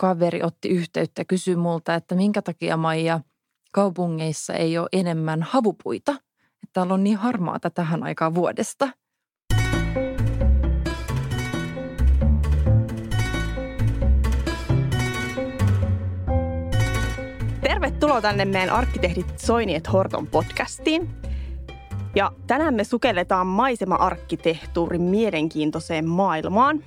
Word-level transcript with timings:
kaveri 0.00 0.42
otti 0.42 0.68
yhteyttä 0.68 1.20
ja 1.20 1.24
kysyi 1.24 1.56
multa, 1.56 1.94
että 1.94 2.14
minkä 2.14 2.42
takia 2.42 2.76
Maija 2.76 3.20
kaupungeissa 3.72 4.54
ei 4.54 4.78
ole 4.78 4.88
enemmän 4.92 5.42
havupuita. 5.42 6.12
Että 6.12 6.72
täällä 6.72 6.94
on 6.94 7.04
niin 7.04 7.16
harmaata 7.16 7.70
tähän 7.70 8.02
aikaan 8.02 8.34
vuodesta. 8.34 8.88
Tervetuloa 17.60 18.20
tänne 18.20 18.44
meidän 18.44 18.74
arkkitehdit 18.74 19.38
Soiniet 19.38 19.92
Horton 19.92 20.26
podcastiin. 20.26 21.08
Ja 22.16 22.32
tänään 22.46 22.74
me 22.74 22.84
sukelletaan 22.84 23.46
maisema-arkkitehtuurin 23.46 25.02
mielenkiintoiseen 25.02 26.08
maailmaan. 26.08 26.84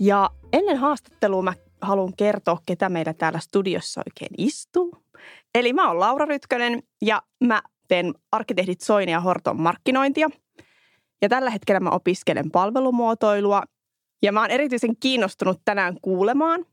Ja 0.00 0.30
ennen 0.52 0.76
haastattelua 0.76 1.42
mä 1.42 1.52
haluan 1.80 2.12
kertoa, 2.16 2.58
ketä 2.66 2.88
meillä 2.88 3.14
täällä 3.14 3.38
studiossa 3.38 4.02
oikein 4.06 4.34
istuu. 4.38 4.96
Eli 5.54 5.72
mä 5.72 5.88
oon 5.88 6.00
Laura 6.00 6.26
Rytkönen 6.26 6.82
ja 7.02 7.22
mä 7.44 7.62
teen 7.88 8.14
arkkitehdit 8.32 8.80
Soini 8.80 9.12
ja 9.12 9.20
Horton 9.20 9.60
markkinointia. 9.60 10.28
Ja 11.22 11.28
tällä 11.28 11.50
hetkellä 11.50 11.80
mä 11.80 11.90
opiskelen 11.90 12.50
palvelumuotoilua 12.50 13.62
ja 14.22 14.32
mä 14.32 14.40
oon 14.40 14.50
erityisen 14.50 14.96
kiinnostunut 14.96 15.60
tänään 15.64 15.96
kuulemaan, 16.02 16.66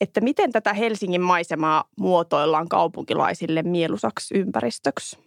että 0.00 0.20
miten 0.20 0.52
tätä 0.52 0.72
Helsingin 0.72 1.20
maisemaa 1.20 1.84
muotoillaan 1.98 2.68
kaupunkilaisille 2.68 3.62
mielusaksi 3.62 4.38
ympäristöksi. 4.38 5.18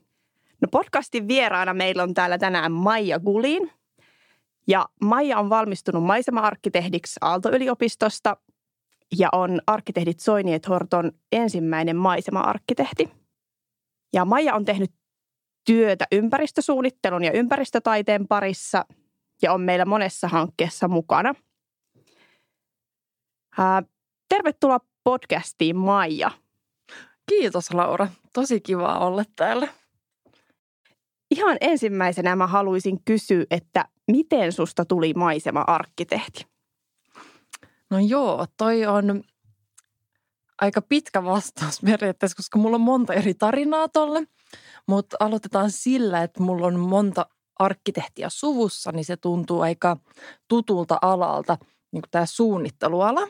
No 0.62 0.68
podcastin 0.71 1.27
vieraana 1.27 1.73
meillä 1.73 2.04
on 2.04 2.13
täällä 2.13 2.38
tänään 2.38 2.71
Maija 2.71 3.20
Gulin. 3.20 3.71
Ja 4.68 4.85
Maija 5.02 5.40
on 5.40 5.49
valmistunut 5.49 6.04
maisema-arkkitehdiksi 6.04 7.20
Aalto-yliopistosta 7.21 8.38
ja 9.17 9.29
on 9.31 9.61
arkkitehdit 9.67 10.20
Soiniet 10.20 10.70
Horton 10.70 11.11
ensimmäinen 11.31 11.95
maisema-arkkitehti. 11.95 13.12
Ja 14.13 14.26
Maija 14.26 14.55
on 14.55 14.65
tehnyt 14.65 14.91
työtä 15.65 16.05
ympäristösuunnittelun 16.12 17.23
ja 17.23 17.32
ympäristötaiteen 17.32 18.27
parissa 18.27 18.85
ja 19.41 19.54
on 19.54 19.62
meillä 19.62 19.85
monessa 19.85 20.27
hankkeessa 20.27 20.87
mukana. 20.87 21.34
Ää, 23.57 23.84
tervetuloa 24.29 24.79
podcastiin 25.04 25.76
Maija. 25.76 26.32
Kiitos 27.29 27.73
Laura. 27.73 28.07
Tosi 28.34 28.62
kiva 28.62 28.99
olla 28.99 29.23
täällä. 29.35 29.67
Ihan 31.32 31.57
ensimmäisenä 31.62 32.35
mä 32.35 32.48
haluaisin 32.48 33.04
kysyä, 33.05 33.45
että 33.51 33.85
miten 34.12 34.51
susta 34.51 34.85
tuli 34.85 35.13
maisema-arkkitehti? 35.13 36.57
No 37.90 37.99
joo, 37.99 38.46
toi 38.57 38.85
on 38.85 39.24
aika 40.62 40.82
pitkä 40.82 41.24
vastaus 41.24 41.82
periaatteessa, 41.85 42.35
koska 42.35 42.60
mulla 42.60 42.76
on 42.76 42.82
monta 42.82 43.13
eri 43.13 43.34
tarinaa 43.34 43.90
tolle. 43.90 44.24
Mutta 44.88 45.18
aloitetaan 45.20 45.71
sillä, 45.71 46.24
että 46.24 46.44
mulla 46.44 46.68
on 46.68 46.79
monta 46.79 47.26
arkkitehtiä 47.60 48.29
suvussa, 48.29 48.91
niin 48.91 49.05
se 49.05 49.18
tuntuu 49.18 49.62
aika 49.62 49.98
tutulta 50.48 50.98
alalta, 51.02 51.57
niin 51.91 52.02
kuin 52.02 52.12
tämä 52.12 52.26
suunnitteluala. 52.26 53.27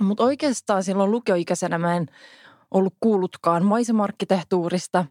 Mutta 0.00 0.24
oikeastaan 0.24 0.84
silloin 0.84 1.10
lukioikäisenä 1.10 1.78
mä 1.78 1.96
en 1.96 2.06
ollut 2.70 2.94
kuullutkaan 3.00 3.64
maisemarkkitehtuurista, 3.64 5.04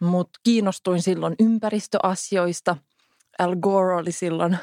mutta 0.00 0.40
kiinnostuin 0.42 1.02
silloin 1.02 1.34
ympäristöasioista. 1.40 2.76
Al 3.38 3.56
Gore 3.56 3.94
oli 3.94 4.12
silloin 4.12 4.58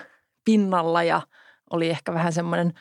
pinnalla 0.46 1.04
ja– 1.04 1.22
oli 1.70 1.90
ehkä 1.90 2.14
vähän 2.14 2.34
semmoinen 2.34 2.74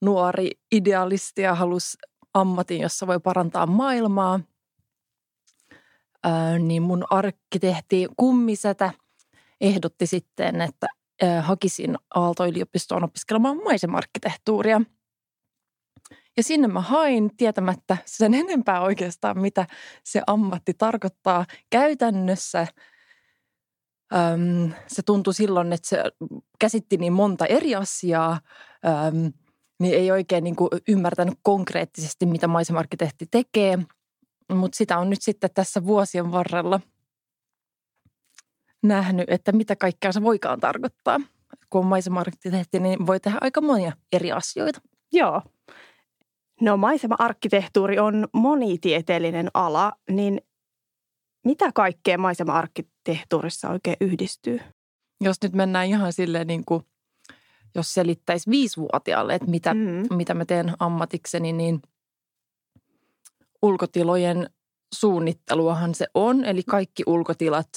nuori 0.00 0.50
idealisti 0.72 1.42
ja 1.42 1.54
halusi 1.54 1.98
ammatin, 2.34 2.80
jossa 2.80 3.06
voi 3.06 3.20
parantaa 3.20 3.66
maailmaa. 3.66 4.40
Ää, 6.24 6.58
niin 6.58 6.82
mun 6.82 7.04
arkkitehti 7.10 8.08
kummisetä 8.16 8.92
ehdotti 9.60 10.06
sitten, 10.06 10.60
että 10.60 10.86
ää, 11.22 11.42
hakisin 11.42 11.98
Aalto-yliopistoon 12.14 13.04
opiskelemaan 13.04 13.56
maisemarkkitehtuuria. 13.56 14.80
Ja 16.36 16.42
sinne 16.42 16.68
mä 16.68 16.80
hain 16.80 17.36
tietämättä 17.36 17.96
sen 18.04 18.34
enempää 18.34 18.80
oikeastaan, 18.80 19.38
mitä 19.38 19.66
se 20.04 20.22
ammatti 20.26 20.74
tarkoittaa 20.74 21.46
käytännössä– 21.70 22.66
Öm, 24.14 24.72
se 24.86 25.02
tuntui 25.02 25.34
silloin, 25.34 25.72
että 25.72 25.88
se 25.88 26.02
käsitti 26.58 26.96
niin 26.96 27.12
monta 27.12 27.46
eri 27.46 27.74
asiaa, 27.74 28.40
öm, 28.86 29.32
niin 29.80 29.94
ei 29.94 30.10
oikein 30.10 30.44
niin 30.44 30.56
kuin 30.56 30.68
ymmärtänyt 30.88 31.34
konkreettisesti, 31.42 32.26
mitä 32.26 32.48
maisemarkkitehti 32.48 33.26
tekee. 33.30 33.78
Mutta 34.54 34.76
sitä 34.76 34.98
on 34.98 35.10
nyt 35.10 35.22
sitten 35.22 35.50
tässä 35.54 35.84
vuosien 35.84 36.32
varrella 36.32 36.80
nähnyt, 38.82 39.30
että 39.30 39.52
mitä 39.52 39.76
kaikkea 39.76 40.12
se 40.12 40.22
voikaan 40.22 40.60
tarkoittaa. 40.60 41.20
Kun 41.70 41.80
on 41.80 41.86
maisemarkkitehti, 41.86 42.80
niin 42.80 43.06
voi 43.06 43.20
tehdä 43.20 43.38
aika 43.40 43.60
monia 43.60 43.92
eri 44.12 44.32
asioita. 44.32 44.80
Joo. 45.12 45.42
No 46.60 46.76
maisema-arkkitehtuuri 46.76 47.98
on 47.98 48.28
monitieteellinen 48.32 49.48
ala, 49.54 49.92
niin 50.10 50.40
mitä 51.44 51.72
kaikkea 51.74 52.18
maisema-arkkitehtuurissa 52.18 53.68
oikein 53.68 53.96
yhdistyy? 54.00 54.60
Jos 55.20 55.36
nyt 55.42 55.52
mennään 55.52 55.86
ihan 55.86 56.12
silleen 56.12 56.46
niin 56.46 56.64
kuin, 56.64 56.86
jos 57.74 57.94
selittäisi 57.94 58.50
viisivuotiaalle, 58.50 59.34
että 59.34 59.50
mitä, 59.50 59.74
mm. 59.74 60.16
mitä 60.16 60.34
mä 60.34 60.44
teen 60.44 60.74
ammatikseni, 60.78 61.52
niin 61.52 61.82
ulkotilojen 63.62 64.50
suunnitteluahan 64.94 65.94
se 65.94 66.06
on. 66.14 66.44
Eli 66.44 66.62
kaikki 66.62 67.02
ulkotilat 67.06 67.68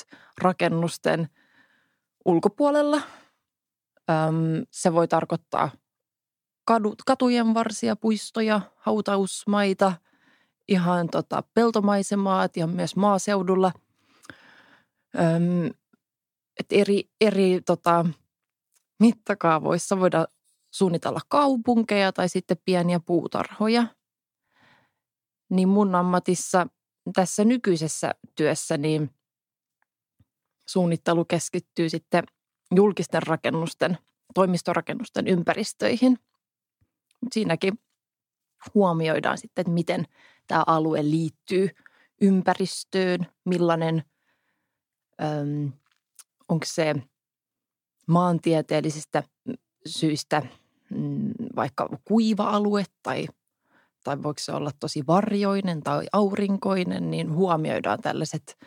rakennusten 0.42 1.30
ulkopuolella. 2.26 3.02
Öm, 4.10 4.66
se 4.72 4.94
voi 4.94 5.08
tarkoittaa 5.08 5.70
kadut, 6.66 7.04
katujen 7.06 7.54
varsia, 7.54 7.96
puistoja, 7.96 8.62
hautausmaita– 8.76 9.94
ihan 10.68 11.08
tota 11.10 11.44
peltomaisemaat 11.54 12.58
ja 12.58 12.68
myös 12.68 12.96
maaseudulla. 12.96 13.72
Öm, 15.16 15.74
et 16.60 16.66
eri 16.72 17.10
eri 17.22 17.62
tota, 17.66 18.06
mittakaavoissa 19.00 20.00
voidaan 20.00 20.28
suunnitella 20.72 21.20
kaupunkeja 21.30 22.12
tai 22.12 22.30
sitten 22.30 22.58
pieniä 22.66 23.00
puutarhoja. 23.00 23.88
Niin 25.50 25.70
mun 25.70 25.96
ammatissa 25.96 26.68
tässä 27.14 27.44
nykyisessä 27.44 28.16
työssä 28.36 28.78
niin 28.78 29.10
suunnittelu 30.70 31.26
keskittyy 31.26 31.90
sitten 31.90 32.24
julkisten 32.76 33.24
rakennusten, 33.24 33.98
toimistorakennusten 34.34 35.28
ympäristöihin. 35.28 36.20
Siinäkin 37.34 37.80
huomioidaan 38.74 39.38
sitten, 39.38 39.62
että 39.62 39.72
miten 39.72 40.06
tämä 40.48 40.64
alue 40.68 41.04
liittyy 41.04 41.70
ympäristöön, 42.22 43.28
millainen, 43.46 44.04
äm, 45.24 45.72
onko 46.50 46.66
se 46.66 46.96
maantieteellisistä 48.08 49.24
syistä 49.86 50.42
mm, 50.90 51.34
vaikka 51.56 51.90
kuiva 52.06 52.44
alue 52.44 52.84
tai, 53.04 53.28
tai 54.04 54.24
voiko 54.24 54.40
se 54.40 54.52
olla 54.52 54.72
tosi 54.80 55.08
varjoinen 55.08 55.84
tai 55.84 56.06
aurinkoinen, 56.14 57.12
niin 57.12 57.34
huomioidaan 57.34 58.02
tällaiset 58.02 58.58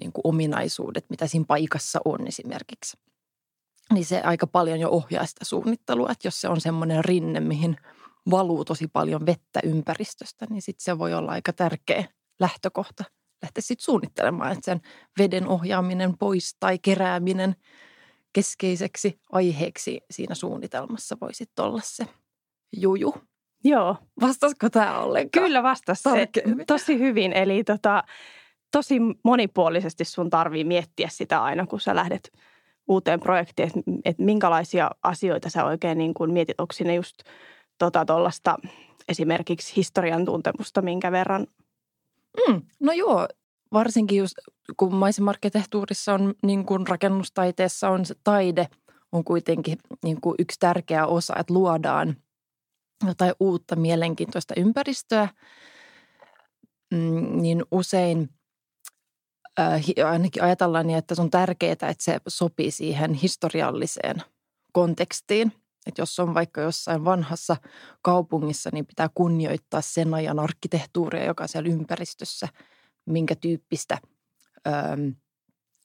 niin 0.00 0.12
kuin 0.12 0.22
ominaisuudet, 0.24 1.04
mitä 1.10 1.26
siinä 1.26 1.44
paikassa 1.48 2.00
on 2.04 2.26
esimerkiksi. 2.26 2.96
Niin 3.92 4.04
se 4.04 4.20
aika 4.20 4.46
paljon 4.46 4.80
jo 4.80 4.90
ohjaa 4.90 5.26
sitä 5.26 5.44
suunnittelua, 5.44 6.08
että 6.10 6.26
jos 6.26 6.40
se 6.40 6.48
on 6.48 6.60
semmoinen 6.60 7.04
rinne, 7.04 7.40
mihin– 7.40 7.76
valuu 8.30 8.64
tosi 8.64 8.88
paljon 8.88 9.26
vettä 9.26 9.60
ympäristöstä, 9.64 10.46
niin 10.50 10.62
sitten 10.62 10.84
se 10.84 10.98
voi 10.98 11.14
olla 11.14 11.32
aika 11.32 11.52
tärkeä 11.52 12.04
lähtökohta 12.40 13.04
lähteä 13.44 13.62
sitten 13.62 13.84
suunnittelemaan, 13.84 14.52
että 14.52 14.64
sen 14.64 14.80
veden 15.18 15.48
ohjaaminen 15.48 16.18
pois 16.18 16.56
tai 16.60 16.78
kerääminen 16.78 17.56
keskeiseksi 18.32 19.20
aiheeksi 19.32 20.00
siinä 20.10 20.34
suunnitelmassa 20.34 21.16
voisi 21.20 21.44
olla 21.58 21.80
se 21.84 22.06
juju. 22.76 23.14
Joo. 23.64 23.96
Vastasko 24.20 24.70
tämä 24.70 24.98
ollenkaan? 24.98 25.44
Kyllä 25.44 25.62
vastasi 25.62 26.02
se 26.02 26.28
tosi 26.66 26.98
hyvin. 26.98 27.32
Eli 27.32 27.64
tota, 27.64 28.04
tosi 28.72 28.98
monipuolisesti 29.24 30.04
sun 30.04 30.30
tarvii 30.30 30.64
miettiä 30.64 31.08
sitä 31.10 31.42
aina, 31.42 31.66
kun 31.66 31.80
sä 31.80 31.94
lähdet 31.94 32.32
uuteen 32.88 33.20
projektiin, 33.20 33.68
että, 33.68 33.80
että 34.04 34.22
minkälaisia 34.22 34.90
asioita 35.02 35.50
sä 35.50 35.64
oikein 35.64 35.98
niin 35.98 36.14
kuin 36.14 36.32
mietit. 36.32 36.60
Onko 36.60 36.72
sinne 36.72 36.94
just 36.94 37.16
tota, 37.78 38.06
esimerkiksi 39.08 39.76
historian 39.76 40.24
tuntemusta, 40.24 40.82
minkä 40.82 41.12
verran? 41.12 41.46
Mm, 42.48 42.62
no 42.80 42.92
joo, 42.92 43.28
varsinkin 43.72 44.18
just, 44.18 44.34
kun 44.76 44.94
maisemarkkitehtuurissa 44.94 46.14
on 46.14 46.34
niin 46.42 46.66
kuin 46.66 46.86
rakennustaiteessa 46.86 47.88
on 47.88 48.06
se 48.06 48.14
taide 48.24 48.68
on 49.14 49.24
kuitenkin 49.24 49.78
niin 50.04 50.20
kuin 50.20 50.34
yksi 50.38 50.60
tärkeä 50.60 51.06
osa, 51.06 51.34
että 51.38 51.54
luodaan 51.54 52.16
jotain 53.06 53.34
uutta 53.40 53.76
mielenkiintoista 53.76 54.54
ympäristöä, 54.56 55.28
mm, 56.90 57.42
niin 57.42 57.64
usein 57.70 58.30
äh, 59.60 59.82
ainakin 60.06 60.42
ajatellaan 60.42 60.86
niin, 60.86 60.98
että 60.98 61.14
se 61.14 61.22
on 61.22 61.30
tärkeää, 61.30 61.72
että 61.72 61.94
se 61.98 62.18
sopii 62.28 62.70
siihen 62.70 63.14
historialliseen 63.14 64.16
kontekstiin. 64.72 65.52
Että 65.86 66.02
jos 66.02 66.18
on 66.18 66.34
vaikka 66.34 66.60
jossain 66.60 67.04
vanhassa 67.04 67.56
kaupungissa, 68.02 68.70
niin 68.72 68.86
pitää 68.86 69.08
kunnioittaa 69.14 69.80
sen 69.80 70.14
ajan 70.14 70.38
arkkitehtuuria, 70.38 71.24
joka 71.24 71.46
siellä 71.46 71.72
ympäristössä, 71.72 72.48
minkä 73.06 73.34
tyyppistä 73.34 73.98
ähm, 74.66 75.08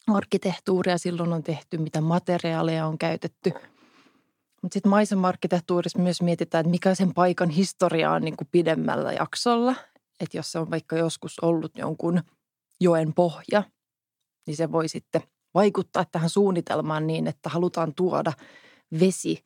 arkkitehtuuria 0.08 0.98
silloin 0.98 1.34
on 1.34 1.44
tehty, 1.44 1.78
mitä 1.78 2.02
materiaaleja 2.02 2.86
on 2.86 2.98
käytetty. 2.98 3.52
Mutta 4.62 4.74
sitten 4.74 4.90
maisema-arkkitehtuurissa 4.90 6.00
myös 6.00 6.22
mietitään, 6.22 6.60
että 6.62 6.72
mikä 6.72 6.96
sen 6.96 7.14
paikan 7.14 7.50
historia 7.50 8.12
on 8.12 8.22
niin 8.22 8.38
kuin 8.38 8.48
pidemmällä 8.52 9.14
jaksolla. 9.14 9.76
Että 10.20 10.38
jos 10.38 10.52
se 10.52 10.60
on 10.60 10.72
vaikka 10.72 10.98
joskus 10.98 11.40
ollut 11.40 11.78
jonkun 11.78 12.22
joen 12.80 13.14
pohja, 13.14 13.64
niin 14.48 14.58
se 14.58 14.72
voi 14.72 14.88
sitten 14.88 15.22
vaikuttaa 15.54 16.06
tähän 16.06 16.30
suunnitelmaan 16.30 17.08
niin, 17.08 17.28
että 17.28 17.50
halutaan 17.50 17.94
tuoda 17.96 18.34
vesi 19.00 19.44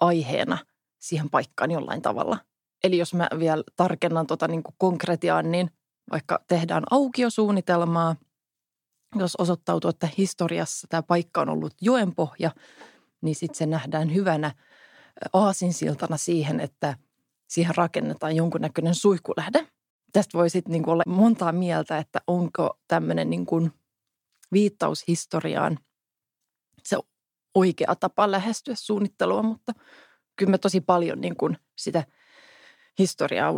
aiheena 0.00 0.58
siihen 0.98 1.30
paikkaan 1.30 1.70
jollain 1.70 2.02
tavalla. 2.02 2.38
Eli 2.84 2.98
jos 2.98 3.14
mä 3.14 3.28
vielä 3.38 3.62
tarkennan 3.76 4.26
tuota 4.26 4.48
niin 4.48 4.62
kuin 4.62 4.74
konkretiaan, 4.78 5.50
niin 5.50 5.70
vaikka 6.10 6.44
tehdään 6.48 6.82
aukiosuunnitelmaa– 6.90 8.16
jos 9.16 9.36
osoittautuu, 9.36 9.90
että 9.90 10.08
historiassa 10.18 10.86
tämä 10.90 11.02
paikka 11.02 11.40
on 11.40 11.48
ollut 11.48 11.74
joenpohja, 11.80 12.50
niin 13.20 13.34
sitten 13.34 13.58
se 13.58 13.66
nähdään 13.66 14.14
hyvänä 14.14 14.54
aasinsiltana 15.32 16.16
siihen, 16.16 16.60
että 16.60 16.96
siihen 17.48 17.74
rakennetaan 17.74 18.36
jonkunnäköinen 18.36 18.94
suihkulähde. 18.94 19.68
Tästä 20.12 20.38
voi 20.38 20.50
sitten 20.50 20.72
niinku 20.72 20.90
olla 20.90 21.02
montaa 21.06 21.52
mieltä, 21.52 21.98
että 21.98 22.20
onko 22.26 22.78
tämmöinen 22.88 23.30
niinku 23.30 23.70
viittaus 24.52 25.04
historiaan 25.08 25.78
se 26.84 26.96
oikea 27.58 27.94
tapa 28.00 28.30
lähestyä 28.30 28.74
suunnittelua, 28.76 29.42
mutta 29.42 29.72
kyllä 30.36 30.50
me 30.50 30.58
tosi 30.58 30.80
paljon 30.80 31.20
niinku 31.20 31.50
sitä– 31.76 32.04
historiaa, 32.98 33.52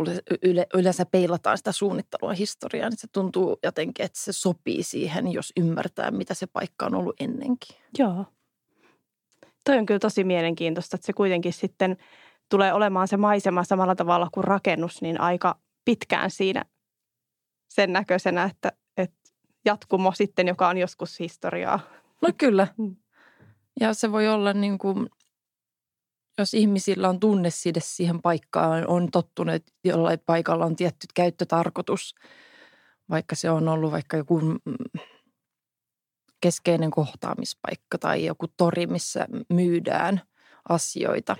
yleensä 0.73 1.05
peilataan 1.05 1.57
sitä 1.57 1.71
suunnittelua 1.71 2.33
historiaa, 2.33 2.89
niin 2.89 2.97
se 2.97 3.07
tuntuu 3.11 3.59
jotenkin, 3.63 4.05
että 4.05 4.19
se 4.19 4.33
sopii 4.33 4.83
siihen, 4.83 5.31
jos 5.31 5.53
ymmärtää, 5.57 6.11
mitä 6.11 6.33
se 6.33 6.47
paikka 6.47 6.85
on 6.85 6.95
ollut 6.95 7.21
ennenkin. 7.21 7.77
Joo. 7.97 8.25
Toi 9.63 9.77
on 9.77 9.85
kyllä 9.85 9.99
tosi 9.99 10.23
mielenkiintoista, 10.23 10.95
että 10.95 11.05
se 11.05 11.13
kuitenkin 11.13 11.53
sitten 11.53 11.97
tulee 12.49 12.73
olemaan 12.73 13.07
se 13.07 13.17
maisema 13.17 13.63
samalla 13.63 13.95
tavalla 13.95 14.27
kuin 14.31 14.43
rakennus, 14.43 15.01
niin 15.01 15.21
aika 15.21 15.59
pitkään 15.85 16.31
siinä 16.31 16.65
sen 17.67 17.93
näköisenä, 17.93 18.43
että, 18.43 18.71
että 18.97 19.29
jatkumo 19.65 20.11
sitten, 20.11 20.47
joka 20.47 20.67
on 20.67 20.77
joskus 20.77 21.19
historiaa. 21.19 21.79
No 22.21 22.29
kyllä. 22.37 22.67
Ja 23.79 23.93
se 23.93 24.11
voi 24.11 24.27
olla 24.27 24.53
niin 24.53 24.77
kuin 24.77 25.09
jos 26.37 26.53
ihmisillä 26.53 27.09
on 27.09 27.19
tunneside 27.19 27.79
siihen 27.83 28.21
paikkaan, 28.21 28.87
on 28.87 29.11
tottunut, 29.11 29.63
jollain 29.83 30.19
paikalla 30.25 30.65
on 30.65 30.75
tietty 30.75 31.07
käyttötarkoitus, 31.13 32.15
vaikka 33.09 33.35
se 33.35 33.49
on 33.49 33.67
ollut 33.67 33.91
vaikka 33.91 34.17
joku 34.17 34.39
mm, 34.39 34.59
keskeinen 36.41 36.91
kohtaamispaikka 36.91 37.97
tai 37.97 38.25
joku 38.25 38.47
tori, 38.57 38.87
missä 38.87 39.27
myydään 39.49 40.21
asioita, 40.69 41.35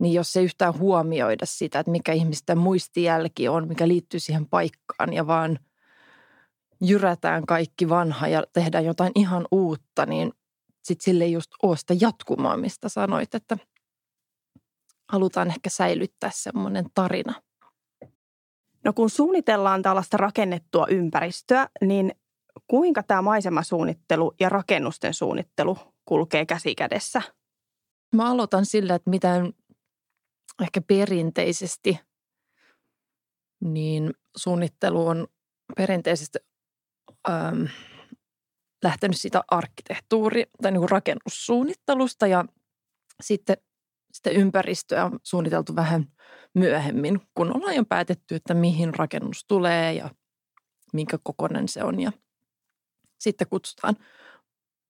niin 0.00 0.14
jos 0.14 0.32
se 0.32 0.42
yhtään 0.42 0.78
huomioida 0.78 1.46
sitä, 1.46 1.78
että 1.78 1.92
mikä 1.92 2.12
ihmisten 2.12 2.58
muistijälki 2.58 3.48
on, 3.48 3.68
mikä 3.68 3.88
liittyy 3.88 4.20
siihen 4.20 4.46
paikkaan 4.46 5.12
ja 5.12 5.26
vaan 5.26 5.58
jyrätään 6.80 7.46
kaikki 7.46 7.88
vanha 7.88 8.28
ja 8.28 8.42
tehdään 8.52 8.84
jotain 8.84 9.12
ihan 9.14 9.46
uutta, 9.50 10.06
niin– 10.06 10.32
sitten 10.84 11.04
sille 11.04 11.26
just 11.26 11.50
ole 11.62 11.76
sitä 11.76 11.94
jatkumaa, 12.00 12.56
mistä 12.56 12.88
sanoit, 12.88 13.34
että 13.34 13.56
halutaan 15.08 15.48
ehkä 15.48 15.70
säilyttää 15.70 16.30
semmoinen 16.34 16.84
tarina. 16.94 17.42
No 18.84 18.92
kun 18.92 19.10
suunnitellaan 19.10 19.82
tällaista 19.82 20.16
rakennettua 20.16 20.86
ympäristöä, 20.86 21.68
niin 21.80 22.14
kuinka 22.66 23.02
tämä 23.02 23.22
maisemasuunnittelu 23.22 24.34
ja 24.40 24.48
rakennusten 24.48 25.14
suunnittelu 25.14 25.78
kulkee 26.04 26.46
käsi 26.46 26.74
kädessä? 26.74 27.22
Mä 28.16 28.30
aloitan 28.30 28.66
sillä, 28.66 28.94
että 28.94 29.10
miten 29.10 29.52
ehkä 30.62 30.80
perinteisesti 30.80 32.00
niin 33.64 34.14
suunnittelu 34.36 35.06
on 35.06 35.26
perinteisesti 35.76 36.38
ähm, 37.28 37.64
lähtenyt 38.84 39.20
siitä 39.20 39.42
arkkitehtuuri- 39.54 40.50
tai 40.62 40.72
niin 40.72 40.80
kuin 40.80 40.90
rakennussuunnittelusta 40.90 42.26
ja 42.26 42.44
sitten 43.22 43.56
sitä 44.12 44.30
ympäristöä 44.30 45.04
on 45.04 45.18
suunniteltu 45.22 45.76
vähän 45.76 46.12
myöhemmin, 46.54 47.20
kun 47.34 47.56
ollaan 47.56 47.76
jo 47.76 47.84
päätetty, 47.84 48.34
että 48.34 48.54
mihin 48.54 48.94
rakennus 48.94 49.44
tulee 49.48 49.92
ja 49.92 50.10
minkä 50.92 51.18
kokoinen 51.22 51.68
se 51.68 51.84
on. 51.84 52.00
Ja 52.00 52.12
sitten 53.18 53.48
kutsutaan 53.48 53.96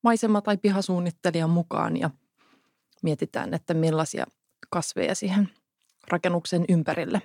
maisema- 0.03 0.41
tai 0.41 0.57
pihasuunnittelijan 0.57 1.51
mukaan 1.51 1.97
ja 1.97 2.11
mietitään, 3.03 3.55
että 3.55 3.75
millaisia 3.75 4.27
kasveja 4.71 5.15
siihen 5.15 5.49
rakennuksen 6.09 6.65
ympärille 6.69 7.23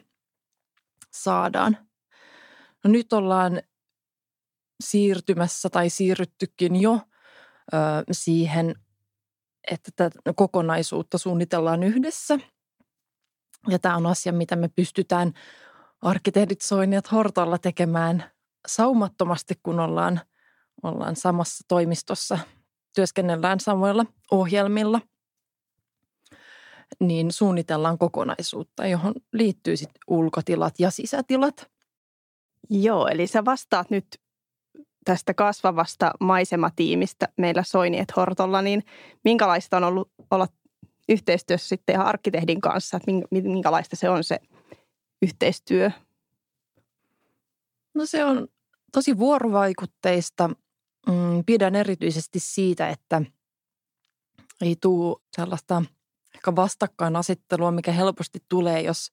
saadaan. 1.12 1.78
No 2.84 2.92
nyt 2.92 3.14
ollaan 3.14 3.62
siirtymässä 4.84 5.70
tai 5.70 5.90
siirryttykin 5.90 6.82
jo 6.82 6.94
ö, 7.74 7.78
siihen, 8.12 8.76
että 9.72 9.92
tätä 9.96 10.34
kokonaisuutta 10.36 11.18
suunnitellaan 11.18 11.84
yhdessä. 11.84 12.40
Ja 13.68 13.80
tämä 13.80 13.96
on 13.96 14.06
asia, 14.06 14.34
mitä 14.34 14.56
me 14.56 14.70
pystytään 14.76 15.34
arkkitehdit 16.02 16.62
Soinijat 16.62 17.12
Hortolla 17.12 17.58
tekemään 17.58 18.24
saumattomasti, 18.68 19.54
kun 19.64 19.80
ollaan, 19.80 20.22
ollaan 20.84 21.16
samassa 21.16 21.64
toimistossa, 21.68 22.40
työskennellään 22.96 23.60
samoilla 23.60 24.06
ohjelmilla, 24.32 25.02
niin 27.00 27.32
suunnitellaan 27.32 27.98
kokonaisuutta, 27.98 28.88
johon 28.88 29.14
liittyy 29.34 29.78
sitten 29.78 30.02
ulkotilat 30.08 30.80
ja 30.80 30.92
sisätilat. 30.92 31.72
Joo, 32.70 33.08
eli 33.08 33.28
sä 33.28 33.46
vastaat 33.46 33.90
nyt 33.90 34.06
tästä 35.10 35.34
kasvavasta 35.34 36.12
maisematiimistä 36.20 37.28
meillä 37.38 37.64
Soiniet 37.64 38.16
Hortolla, 38.16 38.62
niin 38.62 38.84
minkälaista 39.24 39.78
on 39.78 39.84
ollut 39.84 40.12
olla 40.32 40.48
yhteistyössä 41.10 41.68
sitten 41.68 41.94
ihan 41.94 42.08
arkkitehdin 42.08 42.62
kanssa, 42.62 42.98
että 42.98 43.12
minkälaista 43.32 43.96
se 43.96 44.10
on 44.10 44.24
se 44.24 44.40
yhteistyö? 45.22 45.92
No 47.94 48.06
se 48.06 48.26
on 48.26 48.48
tosi 48.92 49.18
vuorovaikutteista. 49.18 50.48
Mm, 51.08 51.44
pidän 51.46 51.76
erityisesti 51.76 52.40
siitä, 52.40 52.90
että 52.90 53.22
ei 54.62 54.76
tule 54.82 55.18
sellaista 55.36 55.84
ehkä 56.36 56.56
vastakkainasettelua, 56.56 57.72
mikä 57.72 57.92
helposti 57.92 58.40
tulee, 58.50 58.82
jos, 58.82 59.12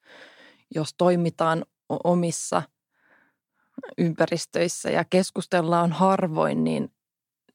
jos 0.74 0.94
toimitaan 0.98 1.64
omissa– 1.88 2.62
ympäristöissä 3.98 4.90
ja 4.90 5.04
keskustellaan 5.04 5.92
harvoin, 5.92 6.64
niin, 6.64 6.92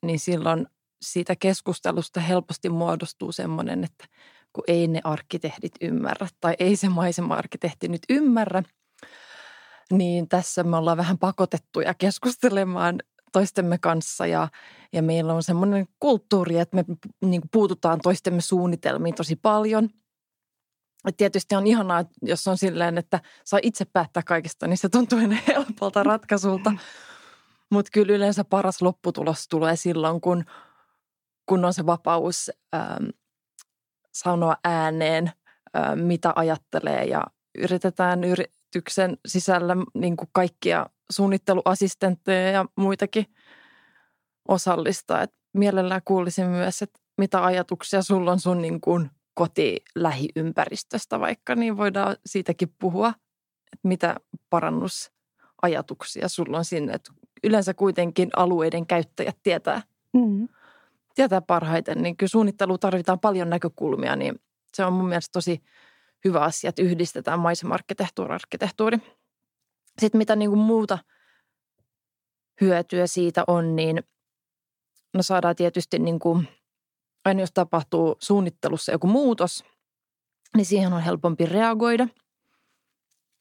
niin 0.05 0.19
silloin 0.19 0.67
siitä 1.01 1.35
keskustelusta 1.35 2.19
helposti 2.19 2.69
muodostuu 2.69 3.31
semmoinen, 3.31 3.83
että 3.83 4.05
kun 4.53 4.63
ei 4.67 4.87
ne 4.87 5.01
arkkitehdit 5.03 5.71
ymmärrä 5.81 6.27
tai 6.39 6.55
ei 6.59 6.75
se 6.75 6.89
maisema-arkkitehti 6.89 7.87
nyt 7.87 8.01
ymmärrä, 8.09 8.63
niin 9.91 10.29
tässä 10.29 10.63
me 10.63 10.77
ollaan 10.77 10.97
vähän 10.97 11.17
pakotettuja 11.17 11.93
keskustelemaan 11.93 12.99
toistemme 13.31 13.77
kanssa 13.77 14.25
ja, 14.27 14.47
ja 14.93 15.01
meillä 15.01 15.33
on 15.33 15.43
semmoinen 15.43 15.87
kulttuuri, 15.99 16.59
että 16.59 16.75
me 16.75 16.85
niin 17.25 17.41
puututaan 17.51 17.99
toistemme 18.03 18.41
suunnitelmiin 18.41 19.15
tosi 19.15 19.35
paljon– 19.35 19.89
et 21.07 21.17
tietysti 21.17 21.55
on 21.55 21.67
ihanaa, 21.67 22.05
jos 22.21 22.47
on 22.47 22.57
silleen, 22.57 22.97
että 22.97 23.19
saa 23.45 23.59
itse 23.63 23.85
päättää 23.85 24.23
kaikesta, 24.23 24.67
niin 24.67 24.77
se 24.77 24.89
tuntuu 24.89 25.19
aina 25.19 25.37
helpolta 25.47 26.03
ratkaisulta. 26.03 26.73
Mutta 27.71 27.89
kyllä 27.93 28.13
yleensä 28.13 28.43
paras 28.43 28.81
lopputulos 28.81 29.47
tulee 29.47 29.75
silloin, 29.75 30.21
kun, 30.21 30.45
kun 31.45 31.65
on 31.65 31.73
se 31.73 31.85
vapaus 31.85 32.51
ähm, 32.75 33.05
sanoa 34.13 34.55
ääneen, 34.63 35.31
ähm, 35.75 35.99
mitä 35.99 36.33
ajattelee 36.35 37.03
ja 37.03 37.23
yritetään 37.57 38.23
yrityksen 38.23 39.17
sisällä 39.27 39.75
niin 39.93 40.17
kuin 40.17 40.29
kaikkia 40.31 40.85
suunnitteluassistentteja 41.11 42.51
ja 42.51 42.65
muitakin 42.75 43.25
osallistaa. 44.47 45.21
Et 45.21 45.33
mielellään 45.53 46.01
kuulisin 46.05 46.47
myös, 46.47 46.81
että 46.81 46.99
mitä 47.17 47.45
ajatuksia 47.45 48.01
sulla 48.01 48.31
on 48.31 48.39
sun 48.39 48.61
niin 48.61 48.81
kuin 48.81 49.11
kotilähiympäristöstä 49.33 51.19
vaikka, 51.19 51.55
niin 51.55 51.77
voidaan 51.77 52.15
siitäkin 52.25 52.75
puhua, 52.79 53.07
että 53.73 53.87
mitä 53.87 54.15
parannusajatuksia 54.49 56.27
sulla 56.27 56.57
on 56.57 56.65
sinne. 56.65 56.93
Että 56.93 57.11
yleensä 57.43 57.73
kuitenkin 57.73 58.29
alueiden 58.35 58.87
käyttäjät 58.87 59.37
tietää, 59.43 59.81
mm. 60.13 60.47
tietää 61.15 61.41
parhaiten, 61.41 62.01
niin 62.01 62.17
kyllä 62.17 62.29
suunnittelu 62.29 62.77
tarvitaan 62.77 63.19
paljon 63.19 63.49
näkökulmia, 63.49 64.15
niin 64.15 64.39
se 64.73 64.85
on 64.85 64.93
mun 64.93 65.07
mielestä 65.07 65.31
tosi 65.31 65.63
hyvä 66.25 66.39
asia, 66.39 66.69
että 66.69 66.81
yhdistetään 66.81 67.39
maisemarkkitehtuuri, 67.39 68.33
arkkitehtuuri. 68.33 68.97
Sitten 69.99 70.17
mitä 70.17 70.35
niin 70.35 70.49
kuin 70.49 70.59
muuta 70.59 70.97
hyötyä 72.61 73.07
siitä 73.07 73.43
on, 73.47 73.75
niin 73.75 74.03
no 75.13 75.23
saadaan 75.23 75.55
tietysti 75.55 75.99
niin 75.99 76.19
kuin, 76.19 76.47
aina 77.25 77.41
jos 77.41 77.51
tapahtuu 77.51 78.15
suunnittelussa 78.19 78.91
joku 78.91 79.07
muutos, 79.07 79.63
niin 80.57 80.65
siihen 80.65 80.93
on 80.93 81.01
helpompi 81.01 81.45
reagoida. 81.45 82.07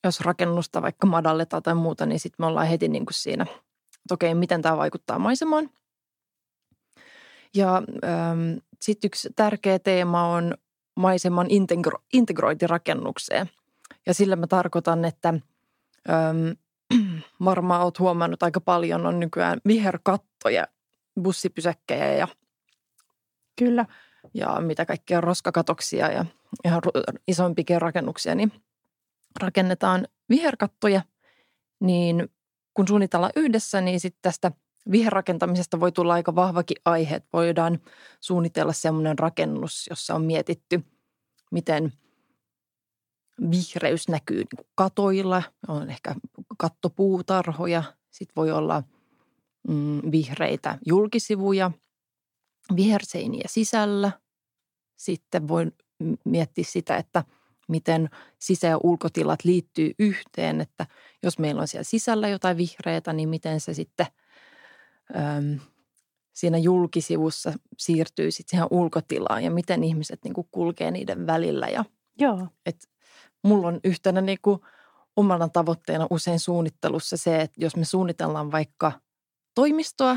Jos 0.04 0.20
rakennusta 0.20 0.82
vaikka 0.82 1.06
madalletaan 1.06 1.62
tai 1.62 1.74
muuta, 1.74 2.06
niin 2.06 2.20
sitten 2.20 2.44
me 2.44 2.46
ollaan 2.46 2.66
heti 2.66 2.88
niin 2.88 3.06
kuin 3.06 3.14
siinä, 3.14 3.42
että 3.42 4.14
okei, 4.14 4.34
miten 4.34 4.62
tämä 4.62 4.76
vaikuttaa 4.76 5.18
maisemaan. 5.18 5.70
Ja 7.54 7.82
ähm, 8.04 8.58
sitten 8.80 9.08
yksi 9.08 9.28
tärkeä 9.36 9.78
teema 9.78 10.26
on 10.26 10.54
maiseman 10.96 11.46
integro- 11.46 12.02
integrointi 12.12 12.66
rakennukseen. 12.66 13.50
Ja 14.06 14.14
sillä 14.14 14.36
mä 14.36 14.46
tarkoitan, 14.46 15.04
että 15.04 15.28
äm, 15.28 16.56
varmaan 17.44 17.82
olet 17.82 17.98
huomannut 17.98 18.42
aika 18.42 18.60
paljon 18.60 19.06
on 19.06 19.20
nykyään 19.20 19.60
viherkattoja, 19.66 20.66
bussipysäkkejä 21.22 22.12
ja, 22.12 22.28
Kyllä. 23.58 23.86
ja 24.34 24.60
mitä 24.60 24.86
kaikkea 24.86 25.20
roskakatoksia 25.20 26.12
ja 26.12 26.24
ihan 26.64 26.82
isompikin 27.28 27.82
rakennuksia, 27.82 28.34
niin 28.34 28.52
rakennetaan 29.40 30.08
viherkattoja, 30.28 31.02
niin 31.80 32.28
kun 32.74 32.88
suunnitellaan 32.88 33.32
yhdessä, 33.36 33.80
niin 33.80 34.00
sitten 34.00 34.22
tästä 34.22 34.52
viherrakentamisesta 34.90 35.80
voi 35.80 35.92
tulla 35.92 36.12
aika 36.12 36.34
vahvakin 36.34 36.76
aihe, 36.84 37.16
että 37.16 37.28
voidaan 37.32 37.78
suunnitella 38.20 38.72
semmoinen 38.72 39.18
rakennus, 39.18 39.86
jossa 39.90 40.14
on 40.14 40.22
mietitty, 40.22 40.84
miten 41.50 41.92
vihreys 43.50 44.08
näkyy 44.08 44.36
niin 44.36 44.66
katoilla, 44.74 45.42
on 45.68 45.90
ehkä 45.90 46.14
kattopuutarhoja, 46.58 47.82
sitten 48.10 48.36
voi 48.36 48.50
olla 48.50 48.82
mm, 49.68 50.00
vihreitä 50.12 50.78
julkisivuja, 50.86 51.70
viherseiniä 52.76 53.44
sisällä. 53.46 54.12
Sitten 54.96 55.48
voi 55.48 55.72
miettiä 56.24 56.64
sitä, 56.68 56.96
että 56.96 57.24
miten 57.68 58.10
sisä- 58.38 58.66
ja 58.66 58.78
ulkotilat 58.82 59.44
liittyy 59.44 59.92
yhteen, 59.98 60.60
että 60.60 60.86
jos 61.22 61.38
meillä 61.38 61.60
on 61.60 61.68
siellä 61.68 61.84
sisällä 61.84 62.28
jotain 62.28 62.56
vihreitä, 62.56 63.12
niin 63.12 63.28
miten 63.28 63.60
se 63.60 63.74
sitten– 63.74 64.06
äm, 65.16 65.60
siinä 66.32 66.58
julkisivussa 66.58 67.52
siirtyy 67.78 68.30
sitten 68.30 68.50
siihen 68.50 68.68
ulkotilaan 68.70 69.44
ja 69.44 69.50
miten 69.50 69.84
ihmiset 69.84 70.24
niin 70.24 70.34
kuin 70.34 70.48
kulkee 70.50 70.90
niiden 70.90 71.26
välillä. 71.26 71.68
Ja, 71.68 71.84
Joo. 72.18 72.48
Et 72.66 72.88
mulla 73.42 73.68
on 73.68 73.80
yhtenä 73.84 74.20
niin 74.20 74.38
kuin 74.42 74.60
omana 75.16 75.48
tavoitteena 75.48 76.06
usein 76.10 76.40
suunnittelussa 76.40 77.16
se, 77.16 77.40
että 77.40 77.60
jos 77.60 77.76
me 77.76 77.84
suunnitellaan 77.84 78.52
vaikka 78.52 78.92
toimistoa, 79.54 80.16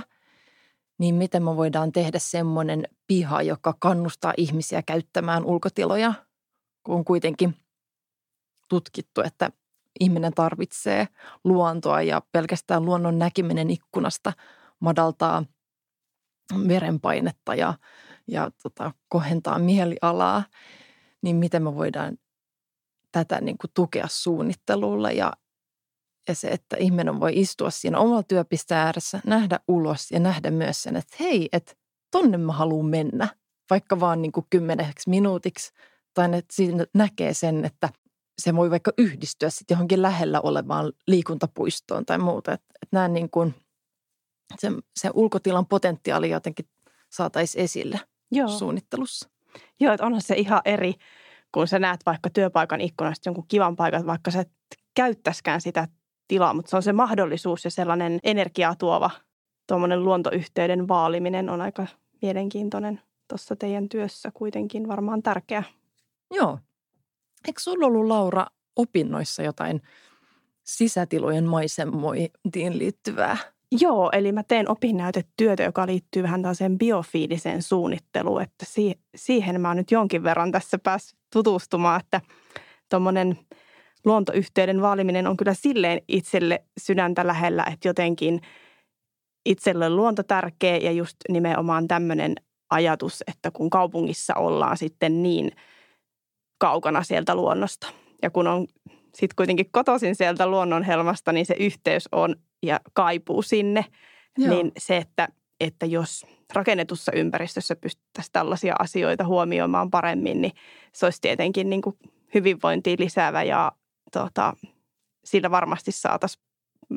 niin 0.98 1.16
miten 1.16 1.44
me 1.44 1.56
voidaan 1.56 1.92
tehdä 1.92 2.20
semmoinen 2.20 2.88
piha, 3.08 3.42
joka 3.42 3.76
kannustaa 3.80 4.34
ihmisiä 4.38 4.82
käyttämään 4.82 5.46
ulkotiloja, 5.46 6.14
kun 6.84 6.96
on 6.96 7.06
kuitenkin 7.06 7.56
tutkittu, 8.70 9.22
että 9.22 9.52
ihminen 10.00 10.34
tarvitsee 10.34 11.08
luontoa 11.44 12.02
ja 12.02 12.22
pelkästään 12.32 12.86
luonnon 12.86 13.20
näkeminen 13.20 13.70
ikkunasta– 13.70 14.34
madaltaa 14.84 15.44
verenpainetta 16.68 17.56
ja, 17.56 17.74
ja 18.28 18.52
tota, 18.64 18.92
kohentaa 19.10 19.60
mielialaa, 19.60 20.44
niin 21.22 21.36
miten 21.36 21.64
me 21.64 21.76
voidaan 21.76 22.18
tätä 23.12 23.42
niin 23.42 23.58
kuin 23.58 23.72
tukea 23.74 24.08
suunnittelulla 24.08 25.12
ja, 25.12 25.34
ja 26.28 26.36
se, 26.36 26.48
että 26.48 26.78
ihminen 26.78 27.20
voi 27.20 27.32
istua 27.36 27.70
siinä 27.70 28.00
omalla 28.00 28.24
työpisteen 28.24 28.82
ääressä, 28.82 29.22
nähdä 29.26 29.60
ulos 29.68 30.12
ja 30.12 30.20
nähdä 30.20 30.52
myös 30.52 30.84
sen, 30.84 30.96
että 30.96 31.16
hei, 31.20 31.50
että 31.52 31.74
tonne 32.12 32.38
mä 32.38 32.54
haluan 32.54 32.86
mennä, 32.86 33.28
vaikka 33.70 34.00
vaan 34.00 34.22
niin 34.22 34.32
kuin 34.32 34.46
kymmeneksi 34.50 35.10
minuutiksi, 35.10 35.72
tai 36.14 36.26
että 36.26 36.56
siinä 36.56 36.86
näkee 36.94 37.34
sen, 37.34 37.66
että 37.66 37.90
se 38.42 38.56
voi 38.56 38.72
vaikka 38.72 38.92
yhdistyä 38.98 39.50
sitten 39.50 39.76
johonkin 39.76 40.02
lähellä 40.02 40.42
olevaan 40.42 40.94
liikuntapuistoon 41.08 42.06
tai 42.06 42.18
muuta. 42.18 42.54
Että, 42.54 42.66
että 42.82 42.96
nämä 42.96 43.08
niin 43.08 43.30
kuin 43.30 43.56
se, 44.60 44.72
se 45.00 45.12
ulkotilan 45.14 45.66
potentiaali 45.66 46.30
jotenkin 46.30 46.66
saataisiin 47.10 47.64
esille 47.64 48.00
Joo. 48.32 48.48
suunnittelussa. 48.48 49.30
Joo, 49.80 49.94
että 49.94 50.06
onhan 50.06 50.22
se 50.22 50.36
ihan 50.36 50.62
eri, 50.66 50.94
kun 51.52 51.68
sä 51.68 51.80
näet 51.80 52.00
vaikka 52.06 52.30
työpaikan 52.30 52.82
ikkunasta 52.82 53.30
jonkun 53.30 53.48
kivan 53.48 53.76
paikan, 53.76 54.06
vaikka 54.06 54.32
sä 54.32 54.40
et 54.40 54.52
käyttäiskään 54.96 55.62
sitä 55.62 55.88
tilaa, 56.28 56.54
mutta 56.54 56.70
se 56.70 56.76
on 56.76 56.84
se 56.84 56.94
mahdollisuus 56.94 57.66
ja 57.66 57.72
sellainen 57.72 58.20
energiaa 58.24 58.76
tuova 58.76 59.10
tuommoinen 59.68 60.04
luontoyhteyden 60.04 60.88
vaaliminen 60.88 61.50
on 61.50 61.62
aika 61.62 61.88
mielenkiintoinen 62.22 63.02
tuossa 63.28 63.56
teidän 63.56 63.90
työssä 63.90 64.32
kuitenkin 64.34 64.88
varmaan 64.88 65.24
tärkeä. 65.24 65.64
Joo. 66.32 66.60
Eikö 67.48 67.62
sulla 67.62 67.86
ollut 67.86 68.08
Laura 68.08 68.46
opinnoissa 68.76 69.44
jotain 69.44 69.82
sisätilojen 70.64 71.46
maisemointiin 71.46 72.78
liittyvää 72.78 73.38
Joo, 73.80 74.10
eli 74.14 74.32
mä 74.32 74.44
teen 74.44 74.70
opinnäytetyötä, 74.70 75.64
joka 75.64 75.88
liittyy 75.88 76.24
vähän 76.24 76.42
tällaiseen 76.42 76.78
biofiiliseen 76.78 77.62
suunnitteluun, 77.62 78.42
että 78.42 78.66
siihen 79.16 79.62
mä 79.62 79.68
oon 79.68 79.78
nyt 79.78 79.92
jonkin 79.92 80.24
verran 80.24 80.52
tässä 80.52 80.80
päässyt 80.80 81.20
tutustumaan, 81.34 82.00
että 82.00 82.22
tuommoinen 82.90 83.40
luontoyhteyden 84.06 84.82
vaaliminen 84.82 85.28
on 85.28 85.38
kyllä 85.38 85.54
silleen 85.54 86.02
itselle 86.08 86.64
sydäntä 86.80 87.28
lähellä, 87.28 87.66
että 87.74 87.88
jotenkin 87.88 88.42
itselle 89.46 89.90
luonto 89.90 90.24
tärkeä 90.24 90.78
ja 90.78 90.92
just 90.92 91.18
nimenomaan 91.30 91.88
tämmöinen 91.88 92.36
ajatus, 92.70 93.24
että 93.28 93.52
kun 93.52 93.70
kaupungissa 93.70 94.36
ollaan 94.36 94.78
sitten 94.78 95.24
niin 95.24 95.52
kaukana 96.58 97.04
sieltä 97.04 97.36
luonnosta 97.36 97.88
ja 98.22 98.30
kun 98.30 98.48
on 98.48 98.68
sitten 99.16 99.36
kuitenkin 99.36 99.70
kotoisin 99.72 100.16
sieltä 100.16 100.48
luonnonhelmasta, 100.48 101.32
niin 101.32 101.46
se 101.46 101.56
yhteys 101.60 102.10
on 102.12 102.36
ja 102.64 102.80
kaipuu 102.94 103.42
sinne. 103.42 103.86
Joo. 104.38 104.56
Niin 104.56 104.72
se, 104.78 104.98
että, 104.98 105.28
että 105.60 105.86
jos 105.86 106.26
rakennetussa 106.54 107.12
ympäristössä 107.16 107.76
pystyttäisiin 107.76 108.34
tällaisia 108.34 108.76
asioita 108.80 109.26
huomioimaan 109.26 109.92
paremmin, 109.92 110.42
niin 110.42 110.54
se 110.94 111.06
olisi 111.06 111.22
tietenkin 111.22 111.70
niin 111.70 111.82
kuin 111.82 111.96
hyvinvointia 112.34 112.96
lisäävä 113.00 113.44
ja 113.44 113.72
tota, 114.14 114.54
sillä 115.26 115.52
varmasti 115.52 115.92
saataisiin 115.92 116.44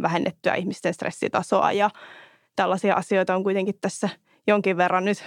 vähennettyä 0.03 0.55
ihmisten 0.55 0.95
stressitasoa 0.95 1.73
ja 1.73 1.91
tällaisia 2.57 2.95
asioita 2.95 3.35
on 3.35 3.43
kuitenkin 3.43 3.75
tässä 3.81 4.09
jonkin 4.47 4.77
verran 4.77 5.05
nyt 5.05 5.25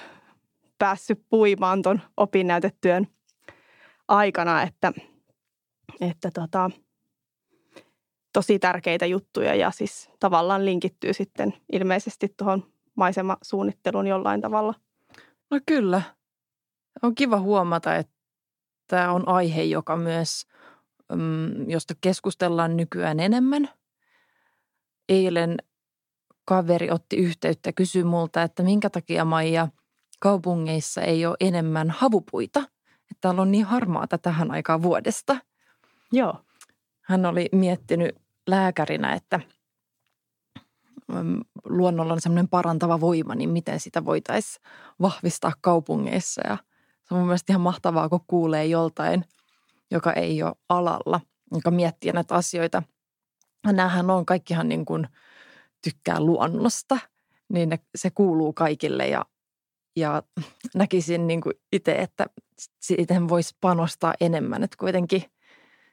päässyt 0.77 1.25
puimaan 1.29 1.81
tuon 1.81 2.01
opinnäytetyön 2.17 3.08
aikana, 4.08 4.62
että, 4.62 4.93
että 6.01 6.31
tota, 6.34 6.72
tosi 8.34 8.60
tärkeitä 8.60 9.05
juttuja 9.05 9.55
ja 9.55 9.72
siis 9.72 10.10
tavallaan 10.19 10.65
linkittyy 10.65 11.13
sitten 11.13 11.53
ilmeisesti 11.72 12.34
tuohon 12.38 12.63
maisemasuunnitteluun 12.96 14.08
jollain 14.08 14.41
tavalla. 14.41 14.74
No 15.51 15.60
kyllä. 15.65 16.01
On 17.01 17.15
kiva 17.15 17.39
huomata, 17.39 17.96
että 17.96 18.13
tämä 18.88 19.12
on 19.12 19.27
aihe, 19.27 19.63
joka 19.63 19.96
myös, 19.96 20.48
josta 21.68 21.94
keskustellaan 22.01 22.78
nykyään 22.78 23.20
enemmän. 23.20 23.70
Eilen 25.10 25.58
kaveri 26.46 26.92
otti 26.92 27.16
yhteyttä 27.16 27.70
ja 27.70 27.74
kysyi 27.74 28.04
multa, 28.04 28.44
että 28.44 28.63
minkä 28.63 28.89
takia 28.89 29.25
Maija 29.25 29.68
kaupungeissa 30.20 31.01
ei 31.01 31.25
ole 31.25 31.38
enemmän 31.39 31.92
havupuita. 31.92 32.60
Että 32.60 33.22
täällä 33.22 33.42
on 33.42 33.51
niin 33.51 33.66
harmaata 33.66 34.18
tähän 34.18 34.51
aikaan 34.51 34.82
vuodesta. 34.82 35.38
Joo 36.12 36.36
hän 37.10 37.25
oli 37.25 37.50
miettinyt 37.51 38.16
lääkärinä, 38.48 39.13
että 39.13 39.39
mm, 41.08 41.42
luonnolla 41.66 42.13
on 42.13 42.22
semmoinen 42.22 42.48
parantava 42.48 43.01
voima, 43.01 43.36
niin 43.36 43.50
miten 43.50 43.80
sitä 43.80 44.06
voitaisiin 44.06 44.63
vahvistaa 45.01 45.54
kaupungeissa. 45.62 46.42
Ja 46.48 46.58
se 47.04 47.13
on 47.13 47.20
mun 47.20 47.28
mielestä 47.28 47.54
ihan 47.54 47.62
mahtavaa, 47.62 48.10
kun 48.10 48.20
kuulee 48.28 48.66
joltain, 48.66 49.25
joka 49.91 50.13
ei 50.13 50.43
ole 50.43 50.55
alalla, 50.69 51.22
joka 51.51 51.72
miettii 51.72 52.12
näitä 52.12 52.36
asioita. 52.36 52.84
Ja 53.65 53.74
näähän 53.74 54.10
on, 54.10 54.25
kaikkihan 54.25 54.69
niin 54.69 54.86
kuin 54.86 55.08
tykkää 55.84 56.19
luonnosta, 56.19 57.00
niin 57.50 57.69
ne, 57.69 57.79
se 57.96 58.10
kuuluu 58.10 58.53
kaikille 58.53 59.08
ja 59.08 59.25
ja 59.96 60.24
näkisin 60.75 61.27
niin 61.27 61.41
kuin 61.41 61.53
itse, 61.72 61.91
että 61.91 62.25
siihen 62.79 63.29
voisi 63.29 63.55
panostaa 63.62 64.13
enemmän. 64.22 64.63
Että 64.63 64.77
kuitenkin 64.79 65.24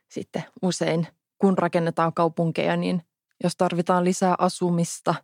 sitten 0.08 0.44
usein, 0.62 1.06
kun 1.38 1.58
rakennetaan 1.58 2.12
kaupunkeja, 2.12 2.76
niin 2.76 3.02
jos 3.44 3.56
tarvitaan 3.56 4.04
lisää 4.04 4.34
asumista, 4.38 5.14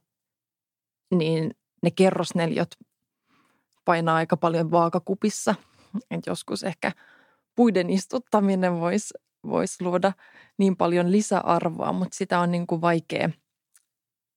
niin 1.14 1.57
ne 1.83 1.91
kerrosneliöt 1.91 2.79
painaa 3.85 4.17
aika 4.17 4.37
paljon 4.37 4.71
vaakakupissa. 4.71 5.55
Et 6.11 6.26
joskus 6.26 6.62
ehkä 6.62 6.93
puiden 7.55 7.91
istuttaminen 7.91 8.81
voisi 8.81 9.15
vois 9.47 9.81
luoda 9.81 10.13
niin 10.59 10.77
paljon 10.77 11.13
lisäarvoa, 11.13 11.93
mutta 11.93 12.17
sitä 12.17 12.41
on 12.41 12.51
niin 12.51 12.67
kuin 12.67 12.81
vaikea 12.81 13.31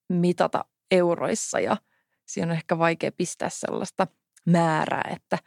mitata 0.09 0.65
euroissa 0.91 1.59
ja 1.59 1.77
siinä 2.25 2.51
on 2.51 2.57
ehkä 2.57 2.77
vaikea 2.77 3.11
pistää 3.11 3.49
sellaista 3.49 4.07
määrää, 4.45 5.11
että 5.15 5.37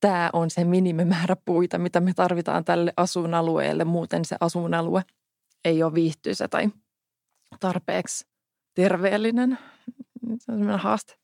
tämä 0.00 0.30
on 0.32 0.50
se 0.50 0.64
minimimäärä 0.64 1.36
puita, 1.44 1.78
mitä 1.78 2.00
me 2.00 2.12
tarvitaan 2.14 2.64
tälle 2.64 2.92
asuinalueelle. 2.96 3.84
Muuten 3.84 4.24
se 4.24 4.36
asuinalue 4.40 5.02
ei 5.64 5.82
ole 5.82 5.94
viihtyisä 5.94 6.48
tai 6.48 6.68
tarpeeksi 7.60 8.26
terveellinen. 8.74 9.58
Se 10.20 10.32
on 10.32 10.40
sellainen 10.40 10.78
haaste. 10.78 11.21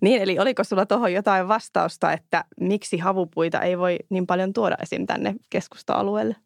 Niin, 0.00 0.22
eli 0.22 0.38
oliko 0.38 0.64
sulla 0.64 0.86
tuohon 0.86 1.12
jotain 1.12 1.48
vastausta, 1.48 2.12
että 2.12 2.44
miksi 2.60 2.98
havupuita 2.98 3.60
ei 3.60 3.78
voi 3.78 3.96
niin 4.10 4.26
paljon 4.26 4.52
tuoda 4.52 4.76
esim. 4.82 5.06
tänne 5.06 5.34
keskusta-alueelle? 5.50 6.36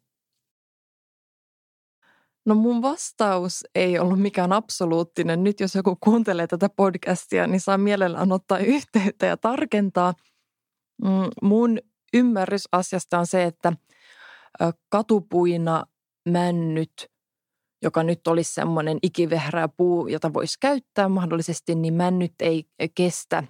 No 2.45 2.55
mun 2.55 2.81
vastaus 2.81 3.63
ei 3.75 3.99
ollut 3.99 4.21
mikään 4.21 4.53
absoluuttinen. 4.53 5.43
Nyt 5.43 5.59
jos 5.59 5.75
joku 5.75 5.97
kuuntelee 5.99 6.47
tätä 6.47 6.69
podcastia, 6.69 7.47
niin 7.47 7.61
saa 7.61 7.77
mielellään 7.77 8.31
ottaa 8.31 8.57
yhteyttä 8.75 9.25
ja 9.25 9.37
tarkentaa. 9.37 10.13
Mm, 11.03 11.29
mun 11.41 11.79
ymmärrys 12.13 12.67
asiasta 12.71 13.19
on 13.19 13.27
se, 13.27 13.43
että 13.43 13.73
katupuina 14.89 15.85
männyt, 16.29 17.11
joka 17.81 18.03
nyt 18.03 18.27
olisi 18.27 18.53
semmoinen 18.53 18.97
ikivehrää 19.03 19.67
puu, 19.67 20.07
jota 20.07 20.33
voisi 20.33 20.57
käyttää 20.59 21.09
mahdollisesti, 21.09 21.75
niin 21.75 21.93
männyt 21.93 22.33
ei 22.39 22.65
kestä 22.95 23.43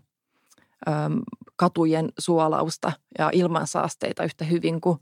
katujen 1.56 2.10
suolausta 2.20 2.92
ja 3.20 3.30
ilmansaasteita 3.34 4.24
yhtä 4.24 4.46
hyvin 4.46 4.82
kuin 4.82 5.00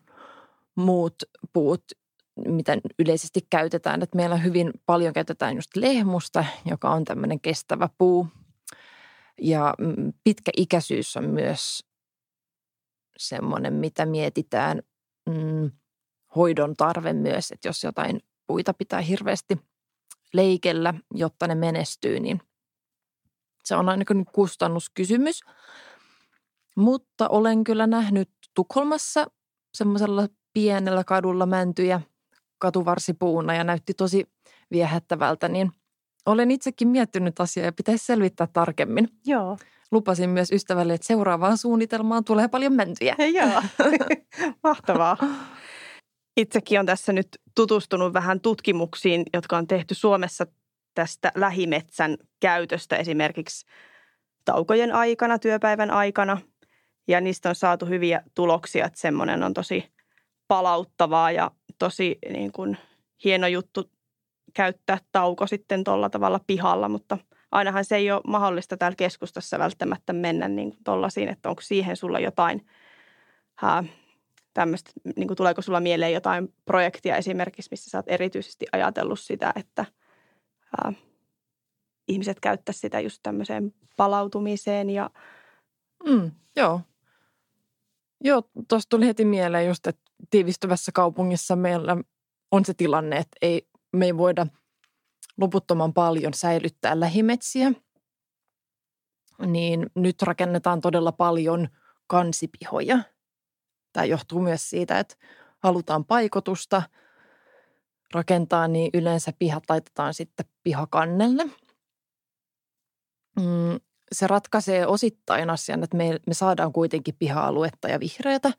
muut 0.76 1.16
puut, 1.54 1.84
mitä 2.48 2.78
yleisesti 3.00 3.48
käytetään. 3.50 4.02
Että 4.02 4.16
meillä 4.16 4.38
hyvin 4.38 4.72
paljon 4.86 5.14
käytetään 5.14 5.56
just 5.56 5.76
lehmusta, 5.76 6.46
joka 6.66 6.90
on 6.90 7.04
tämmöinen 7.04 7.40
kestävä 7.40 7.90
puu. 7.98 8.28
Ja 9.42 9.74
mm, 9.78 10.14
pitkä 10.24 10.52
ikäisyys 10.58 11.18
on 11.18 11.30
myös 11.30 11.84
semmoinen, 13.18 13.74
mitä 13.74 14.06
mietitään 14.06 14.82
mm, 15.30 15.72
hoidon 16.36 16.74
tarve 16.76 17.14
myös, 17.14 17.52
että 17.52 17.68
jos 17.68 17.84
jotain 17.84 18.20
puita 18.48 18.74
pitää 18.74 19.02
hirveästi 19.02 19.58
leikellä, 20.34 20.94
jotta 21.14 21.48
ne 21.48 21.56
menestyy, 21.56 22.20
niin 22.20 22.42
se 23.64 23.76
on 23.76 23.90
aina 23.90 24.06
kustannuskysymys. 24.32 25.42
Mutta 26.76 27.30
olen 27.30 27.64
kyllä 27.64 27.88
nähnyt 27.88 28.30
Tukholmassa 28.54 29.28
semmoisella 29.74 30.28
pienellä 30.54 31.04
kadulla 31.04 31.46
mäntyjä– 31.46 32.02
katuvarsipuuna 32.60 33.54
ja 33.54 33.64
näytti 33.64 33.94
tosi 33.94 34.30
viehättävältä, 34.72 35.48
niin 35.48 35.72
olen 36.26 36.52
itsekin 36.52 36.88
miettinyt 36.88 37.40
asiaa 37.40 37.66
ja 37.66 37.72
pitäisi 37.72 38.06
selvittää 38.06 38.48
tarkemmin. 38.54 39.10
Joo. 39.26 39.58
Lupasin 39.92 40.30
myös 40.30 40.52
ystävälle, 40.52 40.94
että 40.94 41.08
seuraavaan 41.08 41.58
suunnitelmaan 41.58 42.24
tulee 42.24 42.48
paljon 42.48 42.74
mäntyjä. 42.74 43.16
Joo, 43.34 43.62
mahtavaa. 44.64 45.18
Itsekin 46.38 46.80
on 46.80 46.86
tässä 46.86 47.14
nyt 47.14 47.28
tutustunut 47.56 48.14
vähän 48.14 48.42
tutkimuksiin, 48.42 49.24
jotka 49.34 49.58
on 49.58 49.68
tehty 49.68 49.96
Suomessa 49.96 50.48
tästä 50.94 51.32
lähimetsän 51.36 52.18
käytöstä 52.40 52.96
esimerkiksi 52.96 53.66
taukojen 54.46 54.94
aikana, 54.94 55.40
työpäivän 55.40 55.92
aikana. 55.92 56.38
Ja 57.08 57.22
niistä 57.22 57.50
on 57.50 57.56
saatu 57.56 57.86
hyviä 57.86 58.24
tuloksia, 58.36 58.86
että 58.86 59.00
semmoinen 59.00 59.44
on 59.44 59.54
tosi 59.54 59.92
palauttavaa 60.48 61.32
ja 61.32 61.52
tosi 61.80 62.18
niin 62.30 62.52
kuin, 62.52 62.78
hieno 63.24 63.48
juttu 63.48 63.92
käyttää 64.54 64.98
tauko 65.12 65.48
sitten 65.48 65.84
tuolla 65.84 66.10
tavalla 66.10 66.40
pihalla, 66.48 66.90
mutta 66.90 67.18
ainahan 67.52 67.86
se 67.86 67.96
ei 67.96 68.12
ole 68.12 68.22
mahdollista 68.28 68.78
täällä 68.78 68.96
keskustassa 68.96 69.60
välttämättä 69.60 70.14
mennä 70.14 70.48
niin 70.48 70.78
tuollaisiin, 70.84 71.30
että 71.30 71.50
onko 71.50 71.62
siihen 71.62 71.98
sulla 71.98 72.20
jotain 72.20 72.68
tämmöistä, 74.58 74.92
niin 75.16 75.28
kuin 75.28 75.38
tuleeko 75.38 75.62
sulla 75.62 75.80
mieleen 75.80 76.14
jotain 76.14 76.54
projektia 76.66 77.16
esimerkiksi, 77.16 77.68
missä 77.72 77.90
sä 77.90 77.98
oot 77.98 78.06
erityisesti 78.08 78.66
ajatellut 78.72 79.20
sitä, 79.20 79.54
että 79.56 79.86
ää, 80.78 80.94
ihmiset 82.08 82.40
käyttäisivät 82.40 82.82
sitä 82.82 83.00
just 83.00 83.20
tämmöiseen 83.24 83.74
palautumiseen 83.98 84.90
ja 84.90 85.10
mm, 86.06 86.32
Joo. 86.56 86.82
Joo, 88.24 88.44
tuosta 88.68 88.90
tuli 88.90 89.06
heti 89.06 89.26
mieleen 89.26 89.68
just, 89.68 89.88
että 89.88 90.12
tiivistyvässä 90.30 90.92
kaupungissa 90.92 91.56
meillä 91.56 91.98
on 92.52 92.66
se 92.66 92.74
tilanne, 92.74 93.18
että 93.18 93.38
ei, 93.42 93.70
me 93.94 94.06
ei 94.06 94.18
voida 94.18 94.48
loputtoman 95.38 95.94
paljon 95.94 96.34
säilyttää 96.34 97.00
lähimetsiä. 97.00 97.72
Niin 99.46 99.86
nyt 99.96 100.22
rakennetaan 100.22 100.82
todella 100.82 101.12
paljon 101.12 101.68
kansipihoja. 102.08 103.00
Tämä 103.94 104.06
johtuu 104.06 104.40
myös 104.40 104.70
siitä, 104.70 105.00
että 105.00 105.16
halutaan 105.60 106.06
paikotusta 106.06 106.82
rakentaa, 108.14 108.68
niin 108.68 108.90
yleensä 108.94 109.34
pihat 109.40 109.64
laitetaan 109.70 110.14
sitten 110.14 110.46
pihakannelle. 110.64 111.44
Mm, 113.40 113.80
se 114.12 114.28
ratkaisee 114.28 114.88
osittain 114.88 115.50
asian, 115.50 115.84
että 115.84 115.98
me, 115.98 116.20
me 116.28 116.34
saadaan 116.34 116.74
kuitenkin 116.74 117.16
piha-aluetta 117.20 117.88
ja 117.88 118.00
vihreätä, 118.00 118.54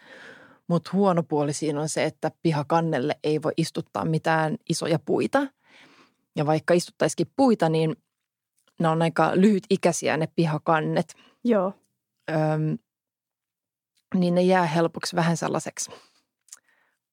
mutta 0.68 0.90
huono 0.92 1.22
puoli 1.22 1.52
siinä 1.52 1.80
on 1.80 1.88
se, 1.88 2.04
että 2.04 2.30
pihakannelle 2.42 3.18
ei 3.24 3.42
voi 3.42 3.52
istuttaa 3.56 4.04
mitään 4.04 4.56
isoja 4.68 4.98
puita. 4.98 5.46
Ja 6.36 6.46
vaikka 6.46 6.74
istuttaisikin 6.74 7.32
puita, 7.36 7.68
niin 7.68 7.96
ne 8.80 8.88
on 8.88 9.02
aika 9.02 9.30
lyhytikäisiä 9.34 10.16
ne 10.16 10.28
pihakannet. 10.36 11.14
Joo. 11.44 11.72
Öm, 12.30 12.78
niin 14.14 14.34
ne 14.34 14.42
jää 14.42 14.66
helpoksi 14.66 15.16
vähän 15.16 15.36
sellaiseksi 15.36 15.90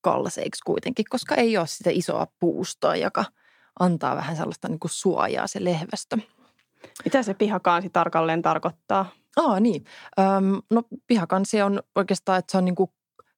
kalseiksi 0.01 0.61
kuitenkin, 0.65 1.05
koska 1.09 1.35
ei 1.35 1.57
ole 1.57 1.67
sitä 1.67 1.89
isoa 1.93 2.27
puustoa, 2.39 2.95
joka 2.95 3.25
antaa 3.79 4.15
vähän 4.15 4.35
sellaista 4.35 4.67
niin 4.67 4.79
kuin 4.79 4.91
suojaa 4.91 5.47
se 5.47 5.63
lehvästö. 5.63 6.17
Mitä 7.05 7.23
se 7.23 7.33
pihakansi 7.33 7.89
tarkalleen 7.89 8.41
tarkoittaa? 8.41 9.05
Aa, 9.35 9.59
niin. 9.59 9.85
Öm, 10.19 10.61
no 10.69 10.83
pihakansi 11.07 11.61
on 11.61 11.83
oikeastaan, 11.95 12.39
että 12.39 12.51
se 12.51 12.57
on 12.57 12.65
niin 12.65 12.75
kuin 12.75 12.91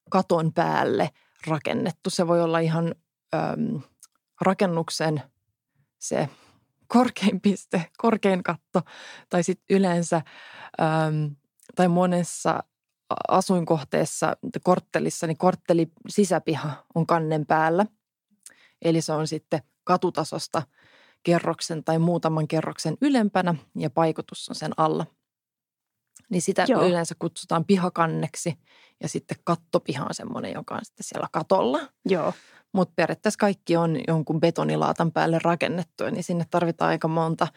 katon 0.10 0.54
päälle 0.54 1.10
rakennettu. 1.48 2.10
Se 2.10 2.28
voi 2.28 2.42
olla 2.42 2.60
ihan 2.60 2.96
öm, 3.36 3.82
rakennuksen 4.42 5.22
se 6.00 6.30
korkein 6.88 7.42
piste, 7.42 7.86
korkein 7.98 8.44
katto 8.44 8.82
tai 9.30 9.44
sitten 9.44 9.78
yleensä 9.78 10.22
öm, 10.82 11.36
tai 11.76 11.88
monessa 11.88 12.64
asuinkohteessa, 13.28 14.38
korttelissa, 14.64 15.28
niin 15.28 15.38
kortteli 15.38 15.92
sisäpiha 16.10 16.84
on 16.96 17.08
kannen 17.08 17.46
päällä. 17.46 17.86
Eli 18.82 19.02
se 19.02 19.14
on 19.14 19.28
sitten 19.28 19.62
katutasosta 19.84 20.64
kerroksen 21.24 21.84
tai 21.84 22.00
muutaman 22.00 22.48
kerroksen 22.48 22.98
ylempänä 23.02 23.56
ja 23.76 23.90
paikotus 23.90 24.50
on 24.50 24.56
sen 24.56 24.72
alla. 24.78 25.06
Niin 26.30 26.42
sitä 26.42 26.66
Joo. 26.68 26.88
yleensä 26.88 27.16
kutsutaan 27.20 27.66
pihakanneksi 27.66 28.60
ja 29.04 29.10
sitten 29.10 29.38
kattopiha 29.44 30.06
on 30.06 30.14
semmoinen, 30.14 30.54
joka 30.54 30.76
on 30.76 30.86
sitten 30.86 31.04
siellä 31.04 31.28
katolla. 31.32 31.80
Joo. 32.06 32.34
Mutta 32.74 32.94
periaatteessa 32.96 33.40
kaikki 33.40 33.78
on 33.78 34.00
jonkun 34.08 34.40
betonilaatan 34.40 35.12
päälle 35.12 35.40
rakennettu, 35.44 36.04
niin 36.12 36.24
sinne 36.24 36.46
tarvitaan 36.50 36.90
aika 36.90 37.08
monta 37.08 37.48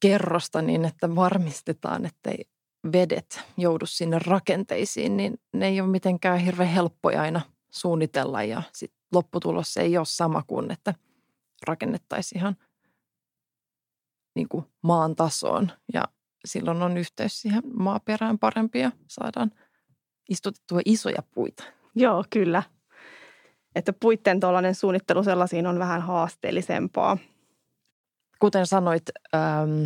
kerrosta 0.00 0.62
niin, 0.62 0.84
että 0.84 1.14
varmistetaan, 1.14 2.06
ettei 2.06 2.44
vedet 2.92 3.40
joudu 3.56 3.86
sinne 3.86 4.18
rakenteisiin, 4.26 5.16
niin 5.16 5.40
ne 5.52 5.66
ei 5.66 5.80
ole 5.80 5.90
mitenkään 5.90 6.38
hirveän 6.38 6.68
helppoja 6.68 7.22
aina 7.22 7.40
suunnitella 7.70 8.42
ja 8.42 8.62
sit 8.72 8.92
lopputulos 9.12 9.76
ei 9.76 9.98
ole 9.98 10.06
sama 10.06 10.42
kuin, 10.46 10.70
että 10.70 10.94
rakennettaisiin 11.66 12.38
ihan 12.38 12.56
niin 14.34 14.48
kuin 14.48 14.64
maan 14.82 15.16
tasoon 15.16 15.72
ja 15.92 16.04
silloin 16.44 16.82
on 16.82 16.96
yhteys 16.96 17.40
siihen 17.40 17.62
maaperään 17.74 18.38
parempi 18.38 18.78
ja 18.78 18.92
saadaan 19.08 19.52
istutettua 20.28 20.80
isoja 20.84 21.22
puita. 21.34 21.64
Joo, 21.94 22.24
kyllä. 22.30 22.62
Että 23.74 23.92
puitten 23.92 24.40
tuollainen 24.40 24.74
suunnittelu 24.74 25.24
sellaisiin 25.24 25.66
on 25.66 25.78
vähän 25.78 26.02
haasteellisempaa. 26.02 27.18
Kuten 28.38 28.66
sanoit, 28.66 29.02
ähm, 29.34 29.84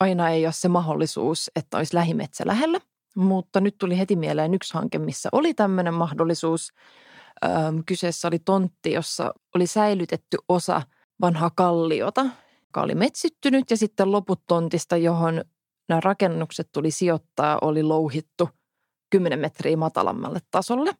aina 0.00 0.30
ei 0.30 0.46
ole 0.46 0.52
se 0.52 0.68
mahdollisuus, 0.68 1.50
että 1.56 1.76
olisi 1.76 1.94
lähimetsä 1.94 2.44
lähellä. 2.46 2.80
Mutta 3.16 3.60
nyt 3.60 3.78
tuli 3.78 3.98
heti 3.98 4.16
mieleen 4.16 4.54
yksi 4.54 4.74
hanke, 4.74 4.98
missä 4.98 5.28
oli 5.32 5.54
tämmöinen 5.54 5.94
mahdollisuus. 5.94 6.72
Kyseessä 7.86 8.28
oli 8.28 8.38
tontti, 8.38 8.92
jossa 8.92 9.34
oli 9.54 9.66
säilytetty 9.66 10.36
osa 10.48 10.82
vanhaa 11.20 11.50
kalliota, 11.50 12.26
joka 12.62 12.82
oli 12.82 12.94
metsittynyt 12.94 13.70
ja 13.70 13.76
sitten 13.76 14.12
loput 14.12 14.42
tontista, 14.46 14.96
johon 14.96 15.44
nämä 15.88 16.00
rakennukset 16.00 16.68
tuli 16.72 16.90
sijoittaa, 16.90 17.58
oli 17.62 17.82
louhittu 17.82 18.48
10 19.10 19.38
metriä 19.38 19.76
matalammalle 19.76 20.40
tasolle. 20.50 20.94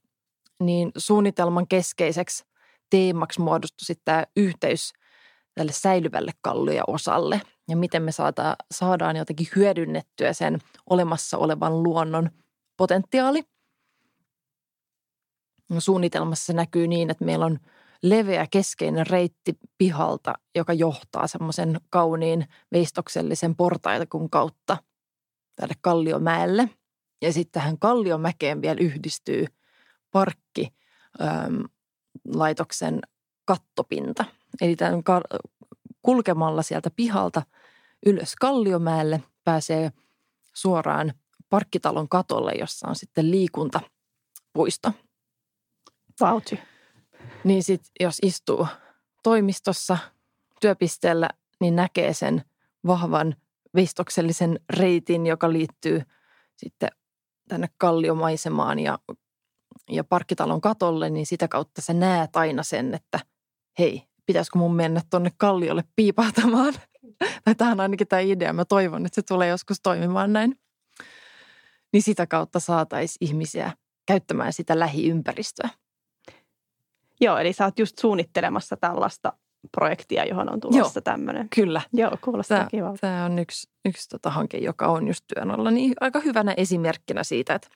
Niin 0.61 0.93
suunnitelman 0.97 1.69
keskeiseksi 1.69 2.45
teemaksi 2.91 3.41
muodostui 3.41 3.85
sitten 3.85 4.05
tämä 4.05 4.25
yhteys 4.37 4.93
tälle 5.57 5.73
säilyvälle 5.73 6.33
osalle 6.87 7.41
ja 7.69 7.77
miten 7.77 8.03
me 8.03 8.13
saada, 8.13 8.57
saadaan 8.71 9.17
jotenkin 9.17 9.49
hyödynnettyä 9.57 10.33
sen 10.33 10.59
olemassa 10.91 11.39
olevan 11.39 11.83
luonnon 11.83 12.31
potentiaali. 12.77 13.43
Suunnitelmassa 15.79 16.47
se 16.47 16.53
näkyy 16.53 16.87
niin, 16.87 17.11
että 17.11 17.25
meillä 17.25 17.47
on 17.47 17.59
leveä 18.03 18.47
keskeinen 18.51 19.07
reitti 19.07 19.59
pihalta, 19.79 20.35
joka 20.55 20.73
johtaa 20.73 21.27
semmoisen 21.27 21.81
kauniin 21.91 22.47
veistoksellisen 22.73 23.57
portaitakun 23.57 24.31
kautta 24.31 24.77
tälle 25.55 25.75
Kalliomäelle. 25.81 26.71
Ja 27.23 27.33
sitten 27.33 27.61
tähän 27.61 27.79
Kalliomäkeen 27.79 28.63
vielä 28.63 28.81
yhdistyy 28.81 29.47
parkki 30.11 30.75
laitoksen 32.35 33.01
kattopinta. 33.45 34.25
Eli 34.61 34.77
tämän 34.77 35.03
kulkemalla 36.03 36.63
sieltä 36.63 36.91
pihalta 36.97 37.43
ylös 38.07 38.35
Kalliomäelle 38.41 39.23
pääsee 39.45 39.93
suoraan 40.55 41.13
parkkitalon 41.51 42.09
katolle, 42.09 42.53
jossa 42.53 42.89
on 42.89 42.97
sitten 42.97 43.31
liikuntapuisto. 43.31 44.93
Vauhti. 46.21 46.59
Niin 47.45 47.63
sitten 47.63 47.91
jos 48.01 48.19
istuu 48.23 48.67
toimistossa 49.23 49.99
työpisteellä, 50.61 51.29
niin 51.61 51.77
näkee 51.77 52.13
sen 52.13 52.45
vahvan 52.87 53.37
veistoksellisen 53.75 54.61
reitin, 54.71 55.27
joka 55.27 55.53
liittyy 55.53 56.03
sitten 56.57 56.89
tänne 57.49 57.69
kalliomaisemaan 57.79 58.79
ja, 58.79 58.99
ja 59.91 60.05
parkkitalon 60.05 60.61
katolle, 60.61 61.11
niin 61.11 61.27
sitä 61.27 61.49
kautta 61.49 61.83
sä 61.83 61.93
näet 61.93 62.37
aina 62.37 62.63
sen, 62.63 62.95
että 62.95 63.21
hei, 63.79 64.03
pitäisikö 64.27 64.59
mun 64.59 64.75
mennä 64.75 65.01
tuonne 65.11 65.31
kalliolle 65.37 65.85
piipahtamaan. 65.97 66.75
tai 67.45 67.55
tämä 67.55 67.71
on 67.71 67.81
ainakin 67.81 68.09
tämä 68.09 68.21
idea. 68.21 68.53
Mä 68.53 68.65
toivon, 68.65 69.07
että 69.07 69.15
se 69.15 69.23
tulee 69.23 69.49
joskus 69.49 69.81
toimimaan 69.83 70.33
näin. 70.33 70.59
Niin 71.93 72.03
sitä 72.03 72.27
kautta 72.27 72.61
saataisiin 72.61 73.29
ihmisiä 73.29 73.73
käyttämään 74.07 74.53
sitä 74.53 74.79
lähiympäristöä. 74.79 75.69
Joo, 77.21 77.39
eli 77.39 77.53
sä 77.53 77.65
oot 77.65 77.79
just 77.79 77.99
suunnittelemassa 77.99 78.77
tällaista 78.77 79.33
projektia, 79.73 80.25
johon 80.25 80.53
on 80.53 80.61
tulossa 80.61 81.01
tämmöinen. 81.01 81.49
Kyllä. 81.55 81.81
Joo, 81.93 82.19
kuulostaa 82.25 82.59
tämä, 82.59 82.69
kivalta. 82.71 83.01
Tämä 83.01 83.25
on 83.25 83.39
yksi, 83.39 83.69
yksi 83.85 84.09
tota 84.09 84.31
hanke, 84.31 84.59
joka 84.59 84.87
on 84.87 85.09
just 85.09 85.25
työn 85.35 85.51
alla. 85.51 85.71
Niin 85.71 85.95
aika 86.01 86.21
hyvänä 86.21 86.55
esimerkkinä 86.57 87.25
siitä, 87.25 87.55
että 87.55 87.69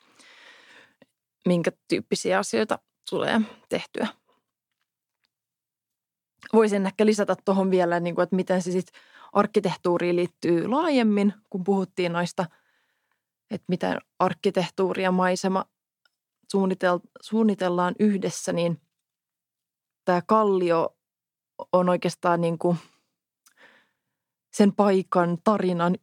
minkä 1.46 1.72
tyyppisiä 1.88 2.38
asioita 2.38 2.78
tulee 3.10 3.40
tehtyä 3.68 4.06
voisin 6.52 6.86
ehkä 6.86 7.06
lisätä 7.06 7.36
tuohon 7.44 7.70
vielä, 7.70 8.00
niin 8.00 8.14
kuin, 8.14 8.22
että 8.22 8.36
miten 8.36 8.62
se 8.62 8.72
sitten 8.72 9.00
arkkitehtuuriin 9.32 10.16
liittyy 10.16 10.68
laajemmin, 10.68 11.34
kun 11.50 11.64
puhuttiin 11.64 12.12
noista, 12.12 12.46
että 13.50 13.64
miten 13.68 13.98
arkkitehtuuri 14.18 15.02
ja 15.02 15.12
maisema 15.12 15.64
suunnitel- 16.52 17.10
suunnitellaan 17.22 17.94
yhdessä, 17.98 18.52
niin 18.52 18.80
tämä 20.04 20.22
kallio 20.26 20.96
on 21.72 21.88
oikeastaan 21.88 22.40
niin 22.40 22.58
kuin 22.58 22.76
sen 24.52 24.72
paikan 24.72 25.38
tarinan 25.44 25.96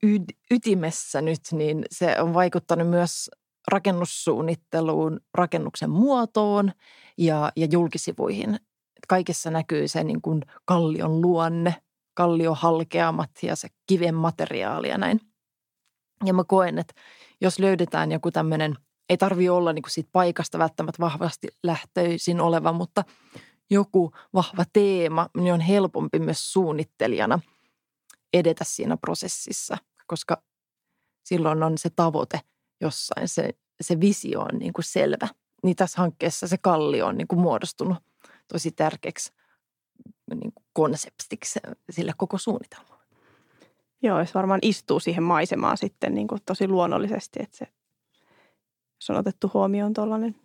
ytimessä 0.52 1.21
nyt, 1.21 1.41
niin 1.52 1.86
se 1.91 2.21
on 2.21 2.34
vaikuttanut 2.34 2.89
myös 2.89 3.30
rakennussuunnitteluun, 3.67 5.19
rakennuksen 5.34 5.89
muotoon 5.89 6.71
ja, 7.17 7.52
ja 7.56 7.67
julkisivuihin 7.71 8.60
kaikessa 9.08 9.52
näkyy 9.52 9.88
se 9.88 10.04
niin 10.04 10.22
kuin 10.22 10.41
kallion 10.65 11.22
luonne, 11.22 11.76
kalliohalkeamat 12.13 13.32
ja 13.41 13.56
se 13.56 13.67
kiven 13.88 14.15
materiaali 14.15 14.89
ja 14.89 14.98
näin. 14.98 15.22
Ja 16.26 16.34
mä 16.34 16.43
koen, 16.43 16.80
että 16.80 16.93
jos 17.41 17.60
löydetään 17.60 18.12
joku 18.12 18.32
tämmöinen, 18.32 18.76
ei 19.10 19.17
tarvi 19.17 19.50
olla 19.50 19.74
niin 19.74 19.84
kuin 19.84 19.91
siitä 19.91 20.10
paikasta 20.12 20.60
välttämättä 20.60 21.00
vahvasti 21.00 21.48
lähtöisin 21.63 22.41
oleva, 22.41 22.74
mutta 22.74 23.04
joku 23.70 24.12
vahva 24.34 24.63
teema, 24.74 25.30
niin 25.38 25.54
on 25.54 25.60
helpompi 25.60 26.20
myös 26.20 26.54
suunnittelijana 26.54 27.39
edetä 28.34 28.63
siinä 28.63 28.98
prosessissa, 28.98 29.78
koska 30.08 30.41
silloin 31.24 31.63
on 31.63 31.78
se 31.78 31.89
tavoite 31.96 32.39
jossain, 32.82 33.28
se, 33.28 33.50
se 33.82 34.00
visio 34.00 34.41
on 34.41 34.60
niin 34.60 34.74
kuin 34.74 34.86
selvä. 34.86 35.28
Niin 35.63 35.76
tässä 35.76 36.02
hankkeessa 36.02 36.48
se 36.48 36.58
kallio 36.58 37.06
on 37.06 37.17
niin 37.17 37.28
kuin 37.28 37.39
muodostunut 37.39 37.98
tosi 38.47 38.71
tärkeäksi 38.71 39.33
niin 40.36 40.53
kuin 40.53 40.65
konseptiksi 40.73 41.60
sille 41.89 42.13
koko 42.17 42.38
suunnitelmalle. 42.38 43.03
Joo, 44.03 44.25
se 44.25 44.33
varmaan 44.33 44.60
istuu 44.63 44.99
siihen 44.99 45.23
maisemaan 45.23 45.77
sitten 45.77 46.15
niin 46.15 46.27
kuin 46.27 46.41
tosi 46.45 46.67
luonnollisesti, 46.67 47.39
että 47.43 47.57
se, 47.57 47.67
se 49.01 49.13
on 49.13 49.19
otettu 49.19 49.51
huomioon 49.53 49.93
tuollainen. 49.93 50.36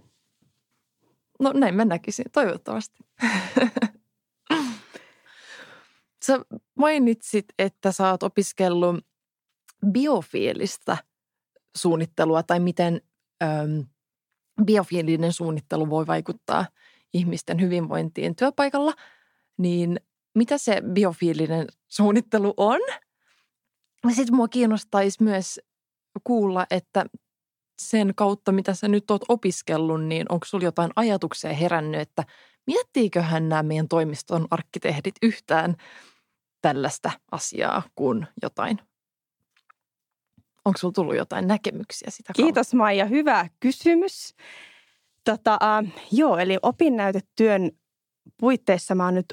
No 1.40 1.52
näin 1.52 1.74
mä 1.74 1.84
näkisin, 1.84 2.24
toivottavasti. 2.32 2.98
Sä 6.26 6.40
mainitsit, 6.74 7.44
että 7.58 7.92
sä 7.92 8.10
oot 8.10 8.22
opiskellut 8.22 9.06
biofiilistä 9.92 10.96
suunnittelua 11.76 12.42
tai 12.42 12.60
miten 12.60 13.00
äm, 13.42 13.86
biofiilinen 14.64 15.32
suunnittelu 15.32 15.90
voi 15.90 16.06
vaikuttaa– 16.06 16.66
ihmisten 17.14 17.61
hyvinvointiin 17.61 18.37
työpaikalla, 18.37 18.92
niin 19.59 20.01
mitä 20.35 20.59
se 20.59 20.83
biofiilinen 20.92 21.66
suunnittelu 21.88 22.55
on? 22.57 22.81
Sitten 24.09 24.35
mua 24.35 24.48
kiinnostaisi 24.48 25.22
myös 25.22 25.61
kuulla, 26.25 26.66
että 26.70 27.07
sen 27.79 28.12
kautta, 28.16 28.53
mitä 28.53 28.75
sä 28.75 28.88
nyt 28.88 29.11
oot 29.11 29.22
opiskellut, 29.29 30.05
niin 30.05 30.27
onko 30.29 30.46
sulla 30.46 30.64
jotain 30.64 30.90
ajatuksia 30.96 31.53
herännyt, 31.53 32.01
että 32.01 32.25
miettiiköhän 32.66 33.48
nämä 33.48 33.62
meidän 33.62 33.88
toimiston 33.88 34.46
arkkitehdit 34.51 35.14
yhtään 35.22 35.77
tällaista 36.61 37.11
asiaa 37.31 37.83
kuin 37.94 38.27
jotain? 38.42 38.79
Onko 40.64 40.79
sulla 40.79 40.92
tullut 40.92 41.16
jotain 41.16 41.48
näkemyksiä 41.48 42.11
sitä 42.11 42.27
kautta? 42.27 42.42
Kiitos 42.42 42.75
Maija, 42.75 43.07
hyvä 43.07 43.48
kysymys. 43.61 44.35
Tota, 45.24 45.58
äh, 45.62 45.92
joo, 46.12 46.38
eli 46.38 46.58
opinnäytetyön 46.62 47.70
puitteissa 48.40 48.94
mä 48.94 49.04
oon 49.04 49.14
nyt 49.14 49.32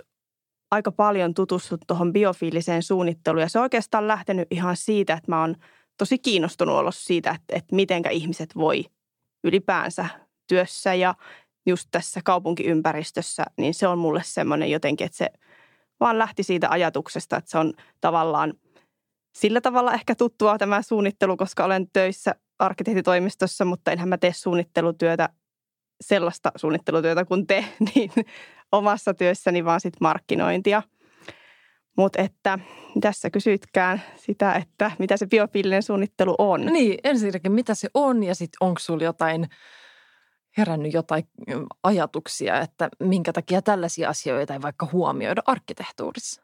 aika 0.71 0.91
paljon 0.91 1.33
tutustut 1.33 1.81
tuohon 1.87 2.13
biofiiliseen 2.13 2.83
suunnitteluun. 2.83 3.41
Ja 3.41 3.49
se 3.49 3.59
on 3.59 3.63
oikeastaan 3.63 4.07
lähtenyt 4.07 4.47
ihan 4.51 4.77
siitä, 4.77 5.13
että 5.13 5.31
mä 5.31 5.41
oon 5.41 5.55
tosi 5.97 6.17
kiinnostunut 6.17 6.75
ollut 6.75 6.95
siitä, 6.95 7.29
että, 7.31 7.55
että 7.55 7.75
mitenkä 7.75 8.09
ihmiset 8.09 8.55
voi 8.55 8.85
ylipäänsä 9.43 10.05
työssä 10.47 10.93
ja 10.93 11.15
just 11.65 11.87
tässä 11.91 12.21
kaupunkiympäristössä, 12.23 13.45
niin 13.57 13.73
se 13.73 13.87
on 13.87 13.97
mulle 13.97 14.21
semmoinen 14.25 14.71
jotenkin, 14.71 15.05
että 15.05 15.17
se 15.17 15.29
vaan 15.99 16.19
lähti 16.19 16.43
siitä 16.43 16.69
ajatuksesta, 16.69 17.37
että 17.37 17.51
se 17.51 17.57
on 17.57 17.73
tavallaan 18.01 18.53
sillä 19.37 19.61
tavalla 19.61 19.93
ehkä 19.93 20.15
tuttua 20.15 20.57
tämä 20.57 20.81
suunnittelu, 20.81 21.37
koska 21.37 21.65
olen 21.65 21.87
töissä 21.93 22.35
arkkitehtitoimistossa, 22.59 23.65
mutta 23.65 23.91
enhän 23.91 24.09
mä 24.09 24.17
tee 24.17 24.33
suunnittelutyötä 24.33 25.29
sellaista 26.01 26.51
suunnittelutyötä 26.55 27.25
kuin 27.25 27.47
te, 27.47 27.65
niin 27.95 28.11
omassa 28.71 29.13
työssäni 29.13 29.65
vaan 29.65 29.81
sitten 29.81 29.97
markkinointia. 30.01 30.83
Mutta 31.97 32.21
että 32.21 32.59
tässä 33.01 33.29
kysytkään 33.29 34.01
sitä, 34.15 34.53
että 34.53 34.91
mitä 34.99 35.17
se 35.17 35.27
biofiilinen 35.27 35.83
suunnittelu 35.83 36.35
on. 36.37 36.65
Niin, 36.65 36.99
ensinnäkin 37.03 37.51
mitä 37.51 37.75
se 37.75 37.87
on 37.93 38.23
ja 38.23 38.35
sitten 38.35 38.57
onko 38.59 38.79
sinulla 38.79 39.03
jotain 39.03 39.49
herännyt 40.57 40.93
jotain 40.93 41.23
ajatuksia, 41.83 42.61
että 42.61 42.89
minkä 42.99 43.33
takia 43.33 43.61
tällaisia 43.61 44.09
asioita 44.09 44.53
ei 44.53 44.61
vaikka 44.61 44.87
huomioida 44.91 45.41
arkkitehtuurissa? 45.45 46.41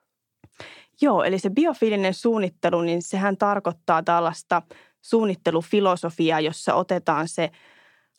Joo, 1.02 1.24
eli 1.24 1.40
se 1.40 1.50
biofiilinen 1.50 2.14
suunnittelu, 2.14 2.82
niin 2.82 3.02
sehän 3.02 3.38
tarkoittaa 3.38 4.04
tällaista 4.04 4.62
suunnittelufilosofiaa, 5.02 6.40
jossa 6.40 6.74
otetaan 6.74 7.28
se– 7.28 7.50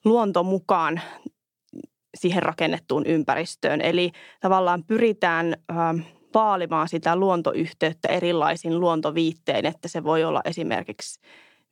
luonto 0.06 0.42
mukaan 0.42 1.00
siihen 2.16 2.42
rakennettuun 2.42 3.06
ympäristöön. 3.06 3.80
Eli 3.80 4.12
tavallaan 4.40 4.84
pyritään 4.84 5.56
vaalimaan 6.34 6.88
sitä 6.88 7.16
luontoyhteyttä 7.16 8.08
erilaisin 8.08 8.80
luontoviittein, 8.80 9.66
että 9.66 9.88
se 9.88 10.04
voi 10.04 10.24
olla 10.24 10.40
esimerkiksi 10.44 11.20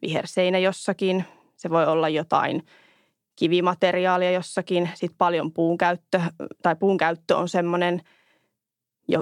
viherseinä 0.03 0.59
jossakin, 0.59 1.25
se 1.57 1.71
voi 1.71 1.87
olla 1.87 2.09
jotain 2.09 2.63
kivimateriaalia 3.37 4.31
jossakin, 4.31 4.91
sitten 4.95 5.19
paljon 5.19 5.53
puun 5.53 5.79
käyttö, 5.79 6.21
tai 6.63 6.77
puun 6.77 6.97
käyttö 6.97 7.37
on 7.37 7.49
semmoinen, 7.49 8.01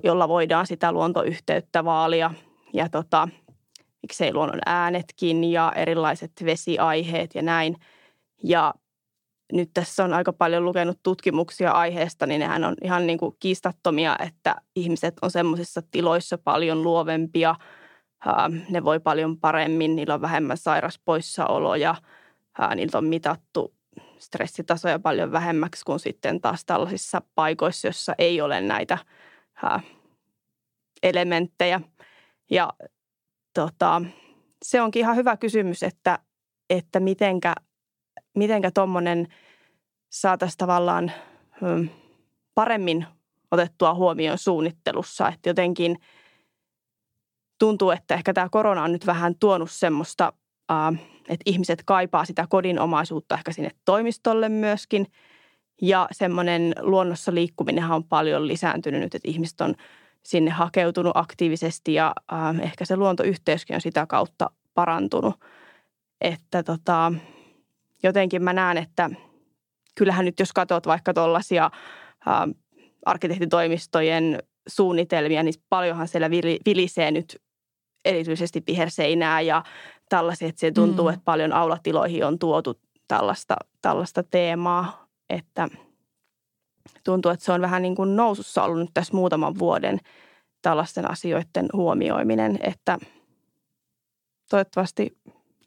jolla 0.05 0.29
voidaan 0.29 0.66
sitä 0.66 0.92
luontoyhteyttä 0.92 1.85
vaalia 1.85 2.31
ja 2.72 2.88
tota, 2.88 3.29
miksei 4.03 4.35
luonnon 4.35 4.61
äänetkin 4.66 5.44
ja 5.44 5.72
erilaiset 5.77 6.33
vesiaiheet 6.44 7.35
ja 7.35 7.42
näin. 7.42 7.77
Ja 8.44 8.75
nyt 9.53 9.71
tässä 9.75 10.05
on 10.05 10.12
aika 10.12 10.33
paljon 10.33 10.65
lukenut 10.65 10.99
tutkimuksia 11.03 11.71
aiheesta, 11.71 12.27
niin 12.27 12.38
nehän 12.38 12.65
on 12.65 12.75
ihan 12.83 13.07
niin 13.07 13.19
kuin 13.19 13.37
kiistattomia, 13.41 14.17
että 14.27 14.57
ihmiset 14.77 15.15
on 15.23 15.31
semmoisissa 15.31 15.83
tiloissa 15.91 16.38
paljon 16.38 16.83
luovempia, 16.83 17.55
ne 18.71 18.85
voi 18.85 19.01
paljon 19.01 19.41
paremmin, 19.41 19.97
niillä 19.97 20.15
on 20.15 20.21
vähemmän 20.21 20.57
sairaspoissaoloja, 20.57 21.95
niiltä 22.75 22.99
on 22.99 23.05
mitattu 23.05 23.75
stressitasoja 24.19 24.99
paljon 24.99 25.33
vähemmäksi 25.33 25.85
kuin 25.85 26.01
sitten 26.01 26.41
taas 26.41 26.65
tällaisissa 26.65 27.23
paikoissa, 27.35 27.88
joissa 27.88 28.15
ei 28.19 28.41
ole 28.41 28.61
näitä 28.61 28.99
elementtejä. 31.03 31.81
Ja 32.51 32.73
tota, 33.55 34.03
se 34.65 34.83
onkin 34.83 35.01
ihan 35.01 35.17
hyvä 35.17 35.37
kysymys, 35.37 35.83
että, 35.83 36.19
että 36.71 37.01
mitenkä 37.01 37.55
mitenkä 38.35 38.71
tuommoinen 38.71 39.29
saataisiin 40.11 40.59
tavallaan 40.59 41.12
hmm, 41.61 41.88
paremmin 42.55 43.07
otettua 43.51 43.95
huomioon 43.95 44.38
suunnittelussa. 44.38 45.29
Että 45.29 45.51
jotenkin 45.51 45.97
tuntuu, 47.59 47.90
että 47.90 48.14
ehkä 48.14 48.33
tämä 48.33 48.49
korona 48.49 48.83
on 48.83 48.92
nyt 48.92 49.07
vähän 49.07 49.35
tuonut 49.40 49.71
semmoista, 49.71 50.33
että 51.29 51.42
ihmiset 51.47 51.83
kaipaa 51.85 52.25
sitä 52.25 52.47
kodinomaisuutta 52.49 53.35
ehkä 53.35 53.53
sinne 53.53 53.71
toimistolle 53.85 54.49
myöskin. 54.49 55.07
Ja 55.83 56.09
semmoinen 56.12 56.75
luonnossa 56.81 57.35
liikkuminenhan 57.35 57.97
on 57.97 58.05
paljon 58.05 58.49
lisääntynyt 58.49 59.01
nyt, 59.01 59.14
että 59.14 59.29
ihmiset 59.31 59.61
on 59.61 59.75
sinne 60.23 60.51
hakeutunut 60.51 61.16
aktiivisesti 61.16 61.95
ja 61.95 62.14
ehkä 62.62 62.85
se 62.85 62.97
luontoyhteyskin 62.97 63.75
on 63.75 63.81
sitä 63.81 64.07
kautta 64.07 64.51
parantunut. 64.75 65.35
Että 66.21 66.62
tota, 66.62 67.12
jotenkin 68.03 68.43
mä 68.43 68.53
näen, 68.53 68.79
että 68.79 69.11
kyllähän 69.95 70.25
nyt 70.25 70.41
jos 70.41 70.53
katsot 70.53 70.87
vaikka 70.87 71.15
tuollaisia 71.15 71.71
arkkitehtitoimistojen 73.07 74.38
suunnitelmia, 74.69 75.43
niin 75.43 75.55
paljonhan 75.69 76.09
siellä 76.09 76.31
vilisee 76.67 77.11
nyt 77.11 77.37
erityisesti 78.05 78.62
viherseinää 78.67 79.41
ja 79.41 79.65
tällaisia, 80.09 80.49
että 80.49 80.61
se 80.61 80.71
tuntuu, 80.71 81.05
mm. 81.05 81.15
että 81.15 81.25
paljon 81.25 81.53
aulatiloihin 81.53 82.25
on 82.25 82.38
tuotu 82.38 82.81
tällaista, 83.09 83.57
tällaista 83.83 84.23
teemaa, 84.23 85.07
että 85.31 85.69
tuntuu, 87.05 87.31
että 87.31 87.45
se 87.45 87.53
on 87.53 87.61
vähän 87.61 87.83
niin 87.83 87.95
kuin 87.95 88.17
nousussa 88.17 88.62
ollut 88.62 88.79
nyt 88.79 88.91
tässä 88.95 89.15
muutaman 89.15 89.59
vuoden 89.59 89.99
tällaisten 90.62 91.11
asioiden 91.11 91.69
huomioiminen, 91.73 92.59
että 92.62 92.99
toivottavasti 94.51 95.19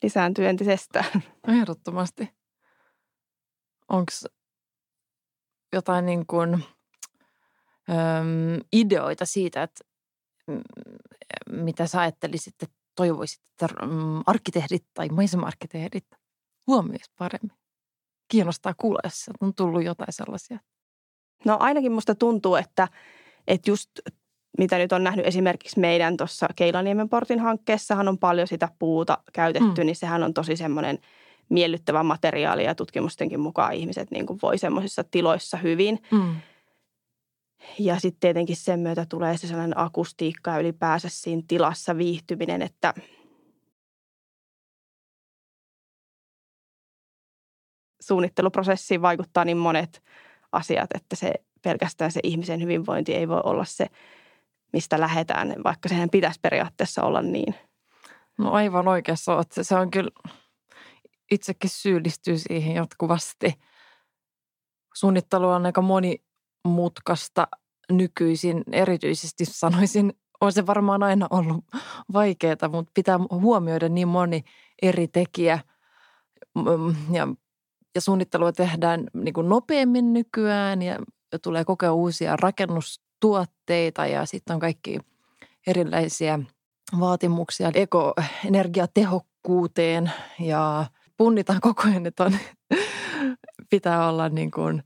lisääntyy 0.06 0.48
entisestään. 0.48 1.24
Ehdottomasti. 1.60 2.30
Onko 3.90 4.12
jotain 5.74 6.06
niin 6.06 6.28
kuin, 6.28 6.54
äm, 6.54 6.62
ideoita 8.74 9.26
siitä, 9.26 9.64
että 9.64 9.84
m, 10.48 10.60
mitä 11.50 11.88
sä 11.88 12.02
ajattelisit, 12.02 12.64
että 12.64 12.76
toivoisit, 12.96 13.42
että 13.52 13.86
mm, 13.86 14.24
arkkitehdit 14.26 14.86
tai 14.94 15.10
maisema-arkkitehdit 15.10 16.08
huomioisi 16.68 17.12
paremmin? 17.18 17.58
Kiinnostaa 18.28 18.74
kuulla, 18.78 19.00
jos 19.04 19.26
on 19.42 19.56
tullut 19.56 19.84
jotain 19.84 20.14
sellaisia. 20.14 20.60
No 21.46 21.58
ainakin 21.60 21.92
musta 21.92 22.16
tuntuu, 22.16 22.56
että, 22.56 22.88
että 23.48 23.72
just 23.72 23.90
mitä 24.58 24.78
nyt 24.78 24.92
on 24.92 25.04
nähnyt 25.04 25.26
esimerkiksi 25.26 25.80
meidän 25.80 26.18
tuossa 26.18 26.48
Keilaniemen 26.56 27.10
portin 27.10 27.40
hankkeessahan 27.40 28.08
on 28.08 28.18
paljon 28.18 28.48
sitä 28.48 28.70
puuta 28.80 29.18
käytetty, 29.34 29.82
mm. 29.82 29.86
niin 29.86 29.96
sehän 29.96 30.24
on 30.24 30.34
tosi 30.34 30.56
semmoinen 30.56 31.00
miellyttävä 31.50 32.04
materiaali 32.04 32.64
ja 32.64 32.76
tutkimustenkin 32.76 33.40
mukaan 33.40 33.74
ihmiset 33.74 34.12
niin 34.12 34.26
kuin 34.26 34.40
voi 34.42 34.58
semmoisissa 34.58 35.04
tiloissa 35.04 35.58
hyvin. 35.58 36.00
Mm. 36.12 36.36
Ja 37.80 38.00
sitten 38.00 38.20
tietenkin 38.20 38.56
sen 38.56 38.80
myötä 38.80 39.06
tulee 39.10 39.38
se 39.38 39.48
sellainen 39.48 39.80
akustiikka 39.80 40.52
ja 40.52 40.60
ylipäänsä 40.60 41.10
siinä 41.10 41.42
tilassa 41.48 41.98
viihtyminen, 41.98 42.62
että 42.62 42.94
suunnitteluprosessiin 48.02 49.02
vaikuttaa 49.02 49.46
niin 49.46 49.58
monet 49.58 50.04
asiat, 50.52 50.90
että 50.96 51.16
se 51.16 51.34
pelkästään 51.62 52.12
se 52.12 52.20
ihmisen 52.24 52.62
hyvinvointi 52.62 53.14
ei 53.14 53.28
voi 53.28 53.42
olla 53.44 53.66
se 53.66 53.88
mistä 54.76 55.00
lähdetään, 55.00 55.56
vaikka 55.64 55.90
sehän 55.90 56.10
pitäisi 56.10 56.40
periaatteessa 56.42 57.04
olla 57.04 57.22
niin. 57.22 57.56
No 58.38 58.52
aivan 58.52 58.88
oikeassa 58.88 59.40
että 59.40 59.64
Se 59.64 59.76
on 59.76 59.92
kyllä, 59.92 60.12
itsekin 61.32 61.70
syyllistyy 61.70 62.38
siihen 62.38 62.76
jatkuvasti. 62.76 63.54
Suunnittelu 64.96 65.50
on 65.50 65.66
aika 65.66 65.82
monimutkaista 65.82 67.48
nykyisin, 67.92 68.64
erityisesti 68.72 69.46
sanoisin, 69.46 70.14
on 70.42 70.54
se 70.54 70.66
varmaan 70.66 71.04
aina 71.04 71.28
ollut 71.30 71.66
vaikeaa, 72.14 72.70
mutta 72.72 72.92
pitää 72.96 73.20
huomioida 73.32 73.90
niin 73.90 74.08
moni 74.08 74.44
eri 74.82 75.08
tekijä. 75.08 75.60
Ja, 77.12 77.28
ja 77.96 78.02
suunnittelua 78.02 78.52
tehdään 78.52 79.04
niin 79.14 79.34
kuin 79.34 79.50
nopeammin 79.50 80.14
nykyään 80.14 80.82
ja 80.82 81.00
tulee 81.44 81.66
kokea 81.66 81.94
uusia 81.94 82.36
rakennus 82.36 83.05
tuotteita 83.20 84.08
ja 84.08 84.26
sitten 84.26 84.54
on 84.54 84.60
kaikki 84.60 85.00
erilaisia 85.68 86.40
vaatimuksia 87.00 87.72
ekoenergiatehokkuuteen 87.74 90.12
ja 90.40 90.86
punnitaan 91.18 91.62
koko 91.62 91.84
ajan, 91.84 92.06
että 92.06 92.24
on, 92.24 92.38
pitää 93.72 94.10
olla 94.10 94.30
niin 94.30 94.52
kuin, 94.52 94.84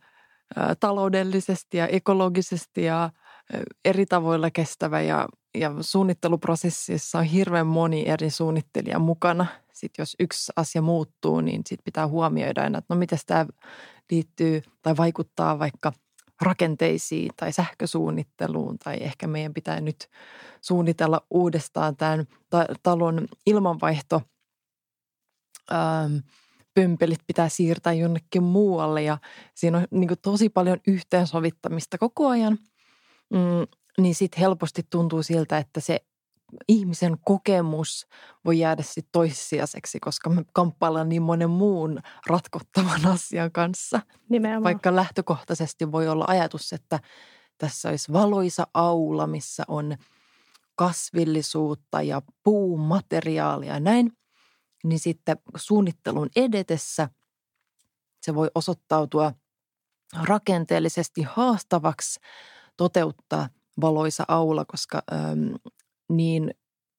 taloudellisesti 0.79 1.77
ja 1.77 1.87
ekologisesti 1.87 2.83
ja 2.83 3.09
eri 3.85 4.05
tavoilla 4.05 4.51
kestävä 4.51 5.01
ja, 5.01 5.27
ja 5.57 5.71
suunnitteluprosessissa 5.81 7.19
on 7.19 7.23
hirveän 7.23 7.67
moni 7.67 8.07
eri 8.07 8.29
suunnittelija 8.29 8.99
mukana. 8.99 9.45
Sitten 9.73 10.01
jos 10.01 10.15
yksi 10.19 10.51
asia 10.55 10.81
muuttuu, 10.81 11.41
niin 11.41 11.61
sitten 11.65 11.83
pitää 11.83 12.07
huomioida 12.07 12.61
aina, 12.61 12.77
että 12.77 12.93
no 12.93 12.99
miten 12.99 13.19
tämä 13.25 13.45
liittyy 14.11 14.61
tai 14.81 14.97
vaikuttaa 14.97 15.59
vaikka– 15.59 15.93
rakenteisiin 16.41 17.32
tai 17.38 17.54
sähkösuunnitteluun 17.54 18.80
tai 18.80 18.97
ehkä 19.02 19.28
meidän 19.28 19.54
pitää 19.54 19.82
nyt 19.82 20.10
suunnitella 20.62 21.21
uudestaan 21.30 21.97
tämän 21.97 22.28
talon 22.84 23.28
ilmanvaihto 23.45 24.21
ähm, 25.71 26.17
pömpelit 26.73 27.19
pitää 27.28 27.49
siirtää 27.49 27.93
jonnekin 27.93 28.43
muualle 28.43 29.04
ja 29.04 29.17
siinä 29.56 29.78
on 29.78 29.88
niin 29.91 30.10
tosi 30.21 30.49
paljon 30.49 30.78
yhteensovittamista 30.88 31.97
koko 31.97 32.28
ajan, 32.28 32.58
mm, 33.30 33.67
niin 33.97 34.15
sitten 34.15 34.39
helposti 34.39 34.88
tuntuu 34.89 35.23
siltä, 35.23 35.58
että 35.58 35.80
se 35.80 35.99
ihmisen 36.67 37.17
kokemus 37.25 38.07
voi 38.45 38.59
jäädä 38.59 38.83
sitten 38.83 39.12
toissijaiseksi, 39.12 39.99
koska 39.99 40.29
me 40.29 40.45
kamppaillaan 40.53 41.09
niin 41.09 41.21
monen 41.21 41.49
muun 41.49 41.99
ratkottavan 42.27 43.05
asian 43.15 43.51
kanssa. 43.51 44.01
Nimenomaan. 44.29 44.63
Vaikka 44.63 44.95
lähtökohtaisesti 44.95 45.91
voi 45.91 46.07
olla 46.07 46.25
ajatus, 46.27 46.73
että 46.73 46.99
tässä 47.57 47.89
olisi 47.89 48.13
valoisa 48.13 48.67
aula, 48.73 49.27
missä 49.27 49.63
on 49.67 49.97
kasvillisuutta 50.75 52.01
ja 52.01 52.21
puumateriaalia 52.43 53.73
ja 53.73 53.79
näin, 53.79 54.12
niin 54.83 54.99
sitten 54.99 55.38
suunnittelun 55.55 56.29
edetessä 56.35 57.09
se 58.21 58.35
voi 58.35 58.51
osoittautua 58.55 59.33
rakenteellisesti 60.23 61.21
haastavaksi 61.21 62.19
toteuttaa 62.77 63.49
valoisa 63.81 64.25
aula, 64.27 64.65
koska 64.65 65.03
niin 66.09 66.53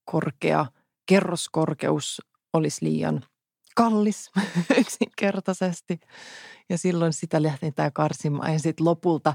korkea 0.05 0.67
kerroskorkeus 1.07 2.23
olisi 2.53 2.85
liian 2.85 3.25
kallis 3.77 4.31
yksinkertaisesti. 4.81 6.01
Ja 6.69 6.79
silloin 6.79 7.13
sitä 7.13 7.43
lähdetään 7.43 7.93
karsimaan. 7.93 8.53
Ja 8.53 8.59
sitten 8.59 8.87
lopulta 8.87 9.35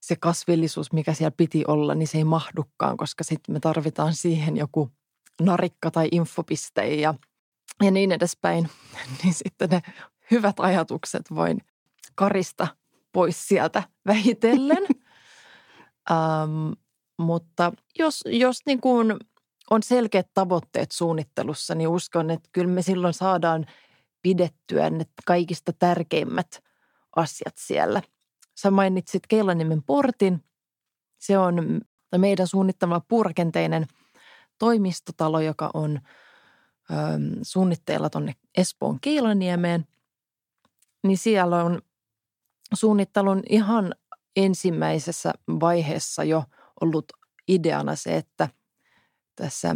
se 0.00 0.16
kasvillisuus, 0.16 0.92
mikä 0.92 1.14
siellä 1.14 1.34
piti 1.36 1.64
olla, 1.68 1.94
niin 1.94 2.08
se 2.08 2.18
ei 2.18 2.24
mahdukaan, 2.24 2.96
koska 2.96 3.24
sitten 3.24 3.54
me 3.54 3.60
tarvitaan 3.60 4.14
siihen 4.14 4.56
joku 4.56 4.90
narikka 5.42 5.90
tai 5.90 6.08
infopiste 6.12 6.94
ja, 6.94 7.14
ja 7.82 7.90
niin 7.90 8.12
edespäin. 8.12 8.70
Niin 9.22 9.34
sitten 9.34 9.70
ne 9.70 9.80
hyvät 10.30 10.60
ajatukset 10.60 11.22
voin 11.34 11.58
karista 12.14 12.66
pois 13.12 13.48
sieltä 13.48 13.82
vähitellen. 14.06 14.86
um, 16.10 16.76
Mutta 17.20 17.72
jos, 17.98 18.24
jos 18.26 18.56
niin 18.66 18.80
kuin 18.80 19.16
on 19.70 19.82
selkeät 19.82 20.28
tavoitteet 20.34 20.92
suunnittelussa, 20.92 21.74
niin 21.74 21.88
uskon, 21.88 22.30
että 22.30 22.48
kyllä 22.52 22.72
me 22.74 22.82
silloin 22.82 23.14
saadaan 23.14 23.66
pidettyä 24.22 24.90
ne 24.90 25.04
kaikista 25.26 25.72
tärkeimmät 25.72 26.62
asiat 27.16 27.54
siellä. 27.56 28.02
Sä 28.60 28.70
mainitsit 28.70 29.22
Keilaniemen 29.28 29.82
portin. 29.82 30.44
Se 31.18 31.38
on 31.38 31.80
meidän 32.18 32.46
suunnittelema 32.46 33.00
puurakenteinen 33.08 33.86
toimistotalo, 34.58 35.40
joka 35.40 35.70
on 35.74 36.00
ö, 36.90 36.94
suunnitteilla 37.42 38.10
tuonne 38.10 38.34
Espoon 38.56 39.00
Keilaniemeen. 39.00 39.86
Niin 41.02 41.18
siellä 41.18 41.64
on 41.64 41.82
suunnittelun 42.74 43.42
ihan 43.48 43.94
ensimmäisessä 44.36 45.32
vaiheessa 45.60 46.24
jo 46.24 46.44
ollut 46.80 47.12
ideana 47.48 47.96
se, 47.96 48.16
että 48.16 48.48
tässä 49.36 49.74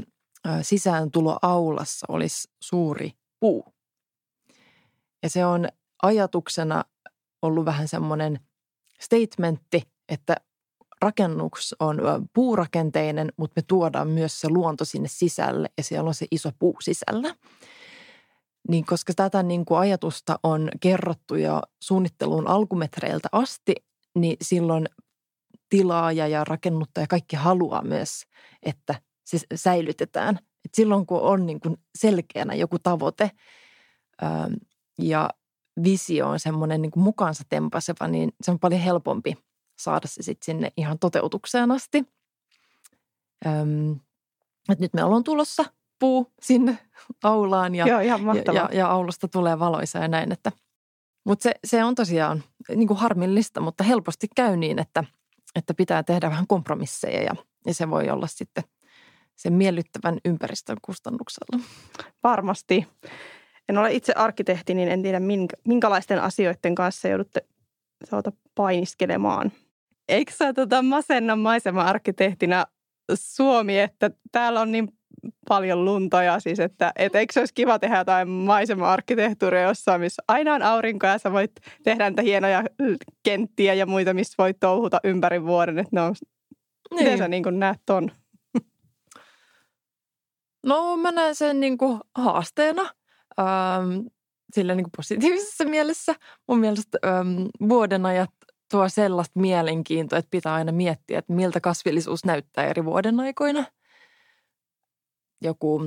sisääntuloaulassa 0.62 2.07
olisi 2.09 2.49
suuri 2.61 3.12
puu. 3.40 3.75
Ja 5.23 5.31
se 5.31 5.47
on 5.47 5.69
ajatuksena 6.03 6.85
ollut 7.43 7.64
vähän 7.64 7.88
semmoinen 7.88 8.40
statementti, 9.01 9.83
että 10.09 10.37
rakennus 11.03 11.75
on 11.81 12.01
puurakenteinen, 12.33 13.33
mutta 13.37 13.61
me 13.61 13.64
tuodaan 13.67 14.09
myös 14.09 14.40
se 14.40 14.49
luonto 14.49 14.85
sinne 14.85 15.09
sisälle 15.09 15.69
ja 15.77 15.83
siellä 15.83 16.09
on 16.09 16.14
se 16.14 16.27
iso 16.31 16.51
puu 16.59 16.77
sisällä. 16.81 17.35
Niin 18.69 18.87
koska 18.87 19.12
tätä 19.14 19.43
niin 19.43 19.64
kuin 19.64 19.79
ajatusta 19.79 20.38
on 20.43 20.69
kerrottu 20.81 21.35
jo 21.35 21.62
suunnittelun 21.81 22.49
alkumetreiltä 22.49 23.29
asti, 23.33 23.75
niin 24.14 24.37
silloin 24.43 24.88
tilaaja 25.75 26.29
ja 26.29 26.45
rakennuttaja 26.45 27.07
kaikki 27.07 27.37
haluaa 27.37 27.83
myös, 27.83 28.23
että 28.63 28.95
se 29.25 29.39
säilytetään. 29.55 30.39
Et 30.65 30.75
silloin 30.75 31.07
kun 31.07 31.21
on 31.21 31.47
niin 31.47 31.61
kuin 31.61 31.77
selkeänä 31.99 32.55
joku 32.55 32.79
tavoite 32.79 33.31
ja 34.99 35.31
visio 35.85 36.29
on 36.29 36.41
semmoinen 36.41 36.83
niin 36.83 36.91
kuin 36.91 37.05
mukaansa 37.05 37.45
tempaseva, 37.49 38.09
niin 38.09 38.33
se 38.43 38.51
on 38.51 38.59
paljon 38.59 38.81
helpompi 38.81 39.37
saada 39.79 40.07
se 40.07 40.23
sitten 40.23 40.45
sinne 40.45 40.73
ihan 40.77 40.99
toteutukseen 40.99 41.71
asti. 41.71 42.05
Öm, 43.47 44.01
et 44.69 44.79
nyt 44.79 44.95
me 44.95 45.05
ollaan 45.05 45.25
tulossa 45.25 45.65
puu 45.99 46.33
sinne 46.43 46.79
aulaan 47.23 47.75
ja, 47.75 47.87
Joo, 47.87 48.01
ihan 48.01 48.21
ja, 48.37 48.53
ja, 48.53 48.69
ja 48.73 48.87
aulusta 48.87 49.29
tulee 49.29 49.59
valoisa 49.59 49.99
ja 49.99 50.09
näin. 50.09 50.33
Että, 50.33 50.53
mutta 51.25 51.43
se, 51.43 51.55
se 51.65 51.85
on 51.85 51.95
tosiaan 51.95 52.45
niin 52.77 52.89
kuin 52.89 52.99
harmillista, 52.99 53.61
mutta 53.61 53.85
helposti 53.85 54.29
käy 54.37 54.57
niin, 54.57 54.79
että, 54.79 55.05
että 55.55 55.75
pitää 55.75 56.03
tehdä 56.03 56.31
vähän 56.31 56.47
kompromisseja 56.47 57.23
ja, 57.23 57.35
ja 57.67 57.75
se 57.75 57.90
voi 57.90 58.11
olla 58.11 58.27
sitten 58.27 58.64
sen 59.37 59.53
miellyttävän 59.53 60.19
ympäristön 60.25 60.77
kustannuksella. 60.83 61.64
Varmasti. 62.23 62.87
En 63.69 63.79
ole 63.79 63.93
itse 63.93 64.12
arkkitehti, 64.12 64.75
niin 64.75 64.88
en 64.88 65.03
tiedä 65.03 65.21
minkä, 65.21 65.57
minkälaisten 65.64 66.23
asioiden 66.23 66.75
kanssa 66.75 67.09
joudutte 67.09 67.47
saata 68.05 68.33
painiskelemaan. 68.55 69.53
Eikö 70.09 70.33
sä 70.33 70.53
tota 70.53 70.83
masenna 70.83 71.37
maisema-arkkitehtina 71.37 72.67
Suomi, 73.14 73.81
että 73.81 74.11
täällä 74.33 74.61
on 74.61 74.73
niin 74.73 74.88
paljon 75.49 75.85
luntoja 75.85 76.41
siis, 76.41 76.61
että 76.61 76.93
et 76.97 77.15
eikö 77.15 77.33
se 77.33 77.41
olisi 77.41 77.55
kiva 77.55 77.79
tehdä 77.79 77.99
jotain 77.99 78.29
maisema-arkkitehtuuria 78.29 79.63
jossain, 79.63 80.01
missä 80.01 80.23
aina 80.29 80.55
on 80.55 80.63
aurinko 80.63 81.07
ja 81.07 81.19
sä 81.19 81.33
voit 81.33 81.53
tehdä 81.85 82.11
niitä 82.11 82.23
hienoja 82.23 82.65
kenttiä 83.23 83.75
ja 83.75 83.87
muita, 83.87 84.15
missä 84.15 84.35
voit 84.39 84.57
touhuta 84.61 85.01
ympäri 85.05 85.43
vuoden, 85.43 85.79
että 85.79 85.91
ne 85.93 86.01
on, 86.01 86.15
niin. 86.91 87.05
miten 87.05 87.19
sä 87.19 87.29
niin 87.29 87.45
näet 87.51 87.81
ton? 87.87 88.11
No 90.67 90.97
mä 90.97 91.13
näen 91.13 91.35
sen 91.35 91.61
niin 91.61 91.79
kuin 91.79 92.01
haasteena 92.15 92.83
ähm, 93.41 94.07
sillä 94.53 94.75
niin 94.75 94.85
kuin 94.85 94.93
positiivisessa 94.97 95.65
mielessä. 95.65 96.15
Mun 96.49 96.59
mielestä 96.59 96.99
ähm, 97.07 97.69
vuodenajat 97.69 98.31
tuo 98.71 98.89
sellaista 98.89 99.41
mielenkiintoa, 99.41 100.19
että 100.19 100.31
pitää 100.31 100.55
aina 100.55 100.73
miettiä, 100.73 101.19
että 101.19 101.33
miltä 101.33 101.61
kasvillisuus 101.61 102.25
näyttää 102.25 102.65
eri 102.67 102.85
vuoden 102.85 103.21
aikoina. 103.21 103.65
Joku 105.45 105.81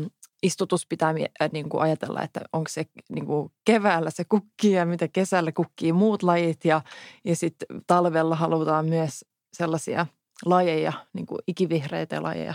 istutus 0.44 0.88
pitää 0.90 1.10
äh, 1.42 1.50
niin 1.52 1.70
kuin 1.70 1.82
ajatella, 1.82 2.22
että 2.22 2.42
onko 2.54 2.70
se 2.70 2.86
niin 3.10 3.26
kuin 3.26 3.52
keväällä 3.66 4.10
se 4.12 4.24
kukkii 4.30 4.72
ja 4.72 4.86
mitä 4.86 5.08
kesällä 5.08 5.52
kukkii 5.52 5.94
muut 5.94 6.24
lajit. 6.24 6.66
Ja, 6.66 6.82
ja 7.26 7.36
sitten 7.36 7.68
talvella 7.88 8.36
halutaan 8.36 8.86
myös 8.86 9.26
sellaisia 9.54 10.06
lajeja, 10.46 10.94
niin 11.14 11.26
kuin 11.26 11.40
ikivihreitä 11.48 12.24
lajeja, 12.24 12.54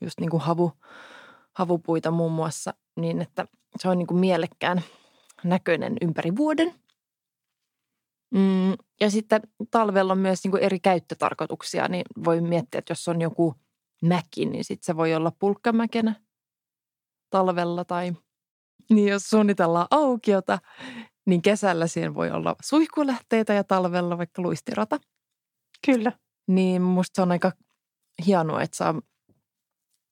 just 0.00 0.20
niin 0.20 0.30
kuin 0.30 0.40
havu, 0.40 0.72
havupuita 1.52 2.10
muun 2.10 2.32
muassa, 2.32 2.74
niin 2.96 3.22
että 3.22 3.46
se 3.78 3.88
on 3.88 3.98
niin 3.98 4.06
kuin 4.06 4.20
mielekkään 4.20 4.82
näköinen 5.44 5.96
ympäri 6.02 6.36
vuoden. 6.36 6.74
Mm, 8.34 8.72
ja 9.00 9.10
sitten 9.10 9.40
talvella 9.70 10.12
on 10.12 10.18
myös 10.18 10.44
niin 10.44 10.50
kuin 10.50 10.62
eri 10.62 10.80
käyttötarkoituksia, 10.80 11.88
niin 11.88 12.04
voi 12.24 12.40
miettiä, 12.40 12.78
että 12.78 12.90
jos 12.90 13.08
on 13.08 13.20
joku 13.20 13.54
mäki, 14.02 14.46
niin 14.46 14.64
sitten 14.64 14.86
se 14.86 14.96
voi 14.96 15.14
olla 15.14 15.32
pulkkamäkenä 15.38 16.14
talvella 17.30 17.84
tai 17.84 18.12
niin 18.90 19.08
jos 19.08 19.30
suunnitellaan 19.30 19.86
aukiota, 19.90 20.58
niin 21.26 21.42
kesällä 21.42 21.86
siinä 21.86 22.14
voi 22.14 22.30
olla 22.30 22.56
suihkulähteitä 22.62 23.52
ja 23.52 23.64
talvella 23.64 24.18
vaikka 24.18 24.42
luistirata. 24.42 25.00
Kyllä. 25.86 26.12
Niin 26.46 26.82
musta 26.82 27.12
se 27.14 27.22
on 27.22 27.32
aika 27.32 27.52
hienoa, 28.26 28.62
että 28.62 28.76
saa 28.76 28.94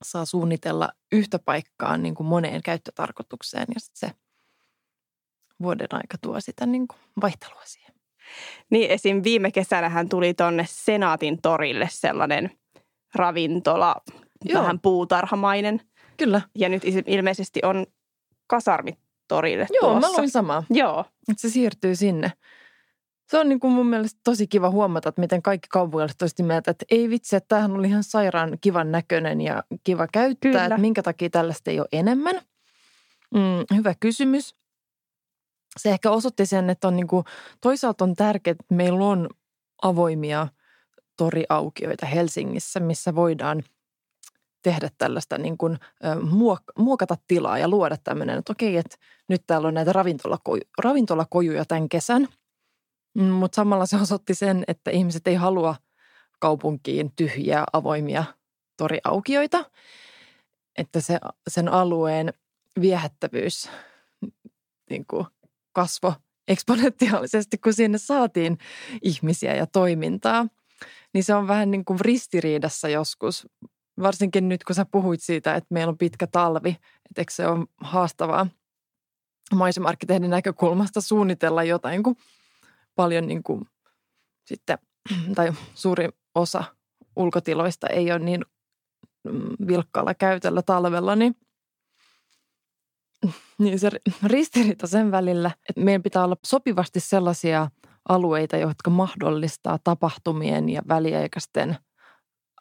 saa 0.04 0.24
suunnitella 0.24 0.88
yhtä 1.12 1.38
paikkaa 1.38 1.96
niin 1.96 2.14
kuin 2.14 2.26
moneen 2.26 2.62
käyttötarkoitukseen 2.62 3.66
ja 3.74 3.80
se 3.94 4.10
vuoden 5.62 5.88
aika 5.90 6.18
tuo 6.22 6.40
sitä 6.40 6.66
niin 6.66 6.88
kuin 6.88 7.00
vaihtelua 7.22 7.62
siihen. 7.64 7.94
Niin 8.70 8.90
esim. 8.90 9.22
viime 9.24 9.50
kesänähän 9.50 10.08
tuli 10.08 10.34
tuonne 10.34 10.66
Senaatin 10.68 11.42
torille 11.42 11.88
sellainen 11.90 12.58
ravintola, 13.14 13.96
Joo. 14.44 14.60
vähän 14.60 14.80
puutarhamainen. 14.80 15.80
Kyllä. 16.16 16.40
Ja 16.54 16.68
nyt 16.68 16.82
ilmeisesti 17.06 17.60
on 17.62 17.86
kasarmitorille 18.46 19.66
Joo, 19.70 19.88
tulossa. 19.88 20.10
mä 20.10 20.16
luin 20.16 20.30
samaa. 20.30 20.64
Joo. 20.70 21.04
Että 21.28 21.40
se 21.40 21.48
siirtyy 21.48 21.96
sinne 21.96 22.32
se 23.30 23.38
on 23.38 23.48
niin 23.48 23.60
kuin 23.60 23.72
mun 23.72 23.86
mielestä 23.86 24.20
tosi 24.24 24.46
kiva 24.46 24.70
huomata, 24.70 25.08
että 25.08 25.20
miten 25.20 25.42
kaikki 25.42 25.68
kaupungilaiset 25.68 26.18
tosti 26.18 26.42
mieltä, 26.42 26.70
että 26.70 26.84
ei 26.90 27.10
vitsi, 27.10 27.36
että 27.36 27.48
tämähän 27.48 27.70
oli 27.72 27.88
ihan 27.88 28.04
sairaan 28.04 28.58
kivan 28.60 28.92
näköinen 28.92 29.40
ja 29.40 29.64
kiva 29.84 30.06
käyttää, 30.12 30.50
Kyllä. 30.50 30.64
että 30.64 30.78
minkä 30.78 31.02
takia 31.02 31.30
tällaista 31.30 31.70
ei 31.70 31.80
ole 31.80 31.88
enemmän. 31.92 32.34
Mm, 33.34 33.76
hyvä 33.76 33.94
kysymys. 34.00 34.54
Se 35.78 35.90
ehkä 35.90 36.10
osoitti 36.10 36.46
sen, 36.46 36.70
että 36.70 36.88
on 36.88 36.96
niin 36.96 37.06
kuin, 37.06 37.24
toisaalta 37.60 38.04
on 38.04 38.14
tärkeää, 38.14 38.52
että 38.52 38.74
meillä 38.74 39.04
on 39.04 39.28
avoimia 39.82 40.48
toriaukioita 41.16 42.06
Helsingissä, 42.06 42.80
missä 42.80 43.14
voidaan 43.14 43.62
tehdä 44.70 44.90
tällaista 44.98 45.38
niin 45.38 45.58
kuin, 45.58 45.78
muokata 46.78 47.16
tilaa 47.28 47.58
ja 47.58 47.68
luoda 47.68 47.96
tämmöinen, 48.04 48.38
että 48.38 48.52
okei, 48.52 48.76
että 48.76 48.96
nyt 49.28 49.42
täällä 49.46 49.68
on 49.68 49.74
näitä 49.74 49.92
ravintolakoju, 49.92 50.62
ravintolakojuja 50.78 51.64
tämän 51.64 51.88
kesän– 51.88 52.28
Mm, 53.16 53.24
Mutta 53.24 53.56
samalla 53.56 53.86
se 53.86 53.96
osoitti 53.96 54.34
sen, 54.34 54.64
että 54.68 54.90
ihmiset 54.90 55.26
ei 55.26 55.34
halua 55.34 55.76
kaupunkiin 56.38 57.12
tyhjiä 57.16 57.64
avoimia 57.72 58.24
toriaukioita. 58.76 59.70
Että 60.78 61.00
se, 61.00 61.18
sen 61.48 61.68
alueen 61.68 62.32
viehättävyys 62.80 63.70
niin 64.90 65.06
kuin 65.06 65.26
kasvo 65.72 66.14
eksponentiaalisesti, 66.48 67.58
kun 67.58 67.72
sinne 67.72 67.98
saatiin 67.98 68.58
ihmisiä 69.02 69.54
ja 69.54 69.66
toimintaa. 69.66 70.46
Niin 71.14 71.24
se 71.24 71.34
on 71.34 71.48
vähän 71.48 71.70
niin 71.70 71.84
kuin 71.84 72.00
ristiriidassa 72.00 72.88
joskus, 72.88 73.46
varsinkin 74.02 74.48
nyt 74.48 74.64
kun 74.64 74.74
sä 74.74 74.86
puhuit 74.90 75.22
siitä, 75.22 75.54
että 75.54 75.74
meillä 75.74 75.90
on 75.90 75.98
pitkä 75.98 76.26
talvi, 76.26 76.70
että 76.70 77.20
eikö 77.20 77.32
se 77.32 77.46
ole 77.46 77.66
haastavaa 77.80 78.46
maisemarkkitehdin 79.54 80.30
näkökulmasta 80.30 81.00
suunnitella 81.00 81.64
jotain, 81.64 82.02
kun 82.02 82.16
paljon 82.94 83.26
niin 83.26 83.42
kuin 83.42 83.64
sitten, 84.44 84.78
tai 85.36 85.52
suuri 85.74 86.08
osa 86.34 86.64
ulkotiloista 87.16 87.86
ei 87.86 88.12
ole 88.12 88.18
niin 88.18 88.44
mm, 89.24 89.66
vilkkaalla 89.66 90.14
käytöllä 90.14 90.62
talvella, 90.62 91.16
niin, 91.16 91.36
niin 93.58 93.78
se 93.78 93.90
ristiriita 94.24 94.86
sen 94.86 95.10
välillä, 95.10 95.50
että 95.68 95.80
meidän 95.80 96.02
pitää 96.02 96.24
olla 96.24 96.36
sopivasti 96.46 97.00
sellaisia 97.00 97.70
alueita, 98.08 98.56
jotka 98.56 98.90
mahdollistaa 98.90 99.78
tapahtumien 99.84 100.68
ja 100.68 100.82
väliaikaisten 100.88 101.76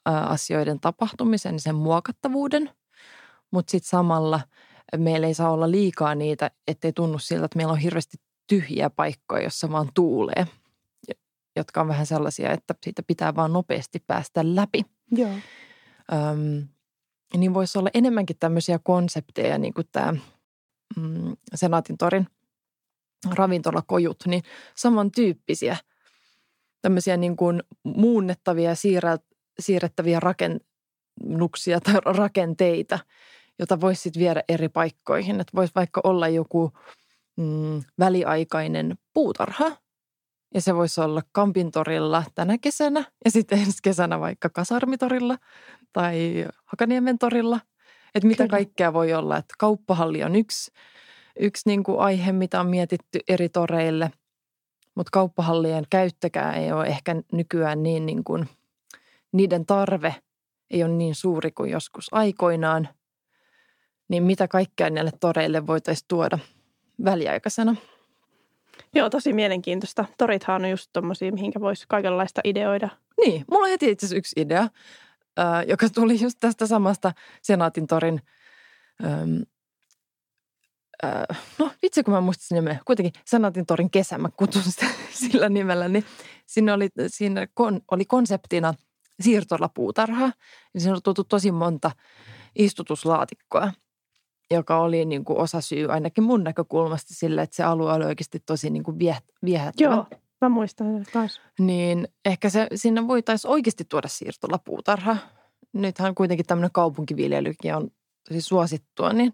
asioiden 0.06 0.80
tapahtumisen, 0.80 1.60
sen 1.60 1.76
muokattavuuden, 1.76 2.70
mutta 3.52 3.72
sitten 3.72 3.90
samalla 3.90 4.42
meillä 4.98 5.28
ei 5.28 5.34
saa 5.34 5.52
olla 5.52 5.72
liikaa 5.72 6.16
niitä, 6.16 6.52
ettei 6.68 6.94
tunnu 6.94 7.20
siltä, 7.20 7.46
että 7.46 7.58
meillä 7.58 7.74
on 7.74 7.80
hirveästi 7.80 8.18
tyhjiä 8.48 8.90
paikkoja, 8.90 9.44
jossa 9.44 9.72
vaan 9.72 9.90
tuulee, 9.94 10.48
jotka 11.56 11.82
on 11.82 11.88
vähän 11.88 12.06
sellaisia, 12.06 12.52
että 12.52 12.76
siitä 12.84 13.04
pitää 13.04 13.36
vaan 13.36 13.54
nopeasti 13.54 14.04
päästä 14.08 14.56
läpi. 14.56 14.86
Joo. 15.12 15.32
Öm, 16.14 16.68
niin 17.38 17.54
voisi 17.54 17.78
olla 17.78 17.90
enemmänkin 17.94 18.38
tämmöisiä 18.40 18.80
konsepteja, 18.84 19.58
niin 19.58 19.74
kuin 19.74 19.88
tämä 19.92 20.14
mm, 20.98 21.38
Senaatin 21.56 21.98
torin 21.98 22.28
ravintolakojut, 23.32 24.24
niin 24.26 24.44
samantyyppisiä 24.76 25.78
tämmöisiä 26.82 27.18
niin 27.18 27.36
kuin 27.36 27.64
muunnettavia, 27.84 28.76
siirrettäviä 29.60 30.20
rakennuksia 30.20 31.80
tai 31.82 31.96
rakenteita, 32.06 33.00
jota 33.60 33.82
voisi 33.82 34.02
sitten 34.02 34.20
viedä 34.20 34.44
eri 34.50 34.70
paikkoihin. 34.70 35.42
Että 35.42 35.52
voisi 35.56 35.74
vaikka 35.76 36.02
olla 36.04 36.28
joku 36.28 36.72
mm, 37.38 37.84
väliaikainen 38.00 38.98
puutarha, 39.14 39.72
ja 40.54 40.62
se 40.62 40.76
voisi 40.76 41.02
olla 41.02 41.22
Kampintorilla 41.32 42.24
tänä 42.36 42.58
kesänä 42.58 43.04
ja 43.26 43.32
sitten 43.32 43.60
ensi 43.60 43.78
kesänä 43.84 44.20
vaikka 44.20 44.50
Kasarmitorilla 44.50 45.38
tai 45.94 46.46
Hakaniemen 46.66 47.18
torilla. 47.18 47.60
Että 48.16 48.28
mitä 48.28 48.44
Kyllä. 48.44 48.50
kaikkea 48.50 48.94
voi 48.94 49.14
olla. 49.14 49.38
Että 49.38 49.54
kauppahalli 49.58 50.24
on 50.24 50.36
yksi, 50.36 50.72
yksi 51.40 51.70
niin 51.70 51.84
kuin 51.84 52.00
aihe, 52.00 52.32
mitä 52.32 52.60
on 52.60 52.68
mietitty 52.68 53.20
eri 53.28 53.50
toreille. 53.50 54.12
Mutta 54.96 55.10
kauppahallien 55.12 55.84
käyttökään 55.90 56.56
ei 56.56 56.72
ole 56.72 56.86
ehkä 56.86 57.16
nykyään 57.32 57.84
niin, 57.84 58.06
niin 58.06 58.24
kuin, 58.24 58.50
niiden 59.36 59.66
tarve 59.66 60.16
ei 60.70 60.84
ole 60.84 60.92
niin 60.92 61.16
suuri 61.16 61.52
kuin 61.52 61.72
joskus 61.72 62.08
aikoinaan. 62.12 62.90
Niin 64.08 64.24
mitä 64.24 64.48
kaikkea 64.48 64.90
näille 64.90 65.12
toreille 65.20 65.68
voitaisiin 65.68 66.06
tuoda 66.08 66.40
väliaikaisena– 67.06 67.76
Joo, 68.96 69.10
tosi 69.10 69.34
mielenkiintoista. 69.34 70.06
Torithan 70.18 70.64
on 70.64 70.70
just 70.70 70.90
tommosia, 70.94 71.32
mihinkä 71.32 71.60
voisi 71.60 71.86
kaikenlaista 71.88 72.42
ideoida. 72.44 72.90
Niin, 73.26 73.46
mulla 73.52 73.64
on 73.64 73.70
heti 73.70 73.92
itse 73.92 74.06
asiassa 74.06 74.18
yksi 74.18 74.42
idea, 74.42 74.62
äh, 74.62 75.68
joka 75.68 75.90
tuli 75.90 76.22
just 76.22 76.38
tästä 76.40 76.68
samasta 76.68 77.12
Senaatin 77.42 77.88
torin, 77.88 78.22
ähm, 79.06 79.38
äh, 81.04 81.42
no 81.60 81.72
vitsi 81.82 82.04
kun 82.04 82.14
mä 82.14 82.22
muistin 82.22 82.56
nimeä, 82.56 82.80
kuitenkin 82.86 83.22
Senaatin 83.26 83.66
torin 83.66 83.90
kesä, 83.90 84.18
mä 84.18 84.30
kutsun 84.30 84.64
sitä 84.64 84.86
sillä 85.22 85.50
nimellä, 85.50 85.88
niin 85.88 86.06
siinä 86.46 86.74
oli, 86.74 86.90
siinä 87.08 87.48
kon, 87.54 87.82
oli 87.92 88.06
konseptina 88.06 88.74
siirtolapuutarha, 89.22 90.32
ja 90.74 90.80
siinä 90.80 90.96
on 90.96 91.02
tuotu 91.04 91.24
tosi 91.24 91.52
monta 91.52 91.92
istutuslaatikkoa– 92.56 93.72
joka 94.52 94.80
oli 94.80 95.06
niin 95.06 95.26
kuin 95.26 95.40
osa 95.40 95.62
syy 95.62 95.92
ainakin 95.92 96.24
mun 96.24 96.44
näkökulmasta 96.44 97.14
sille, 97.14 97.42
että 97.42 97.56
se 97.56 97.64
alue 97.64 97.94
oli 97.94 98.06
oikeasti 98.06 98.40
tosi 98.46 98.70
niin 98.70 98.84
kuin 98.84 99.00
vie, 99.00 99.18
viehättävä. 99.46 99.96
Joo, 99.96 100.06
mä 100.42 100.50
muistan 100.50 101.06
taas. 101.14 101.42
Niin 101.60 102.08
ehkä 102.26 102.50
se, 102.50 102.68
sinne 102.76 103.08
voitaisiin 103.08 103.52
oikeasti 103.52 103.86
tuoda 103.86 104.08
siirtolapuutarha. 104.08 105.18
Nythän 105.74 106.16
kuitenkin 106.16 106.46
tämmöinen 106.46 106.72
kaupunkiviljelykin 106.74 107.76
on 107.76 107.90
tosi 108.28 108.42
suosittua, 108.42 109.14
niin 109.14 109.34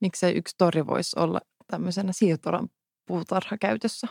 miksei 0.00 0.34
yksi 0.34 0.54
tori 0.58 0.86
voisi 0.86 1.18
olla 1.18 1.40
tämmöisenä 1.66 2.12
siirtolan 2.12 2.68
puutarha 3.06 3.58
käytössä. 3.58 4.06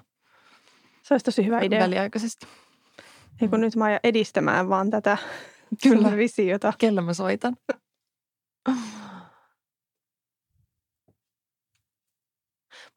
Se 1.03 1.13
olisi 1.13 1.25
tosi 1.25 1.45
hyvä 1.45 1.61
idea. 1.61 1.79
Väliaikaisesti. 1.79 2.47
Ei 3.41 3.47
kun 3.47 3.59
mm. 3.59 3.61
nyt 3.61 3.75
mä 3.75 3.85
ajan 3.85 3.99
edistämään 4.03 4.69
vaan 4.69 4.89
tätä 4.89 5.17
Kyllä. 5.83 6.17
visiota. 6.17 6.73
Kellä 6.77 7.01
mä 7.01 7.13
soitan. 7.13 7.55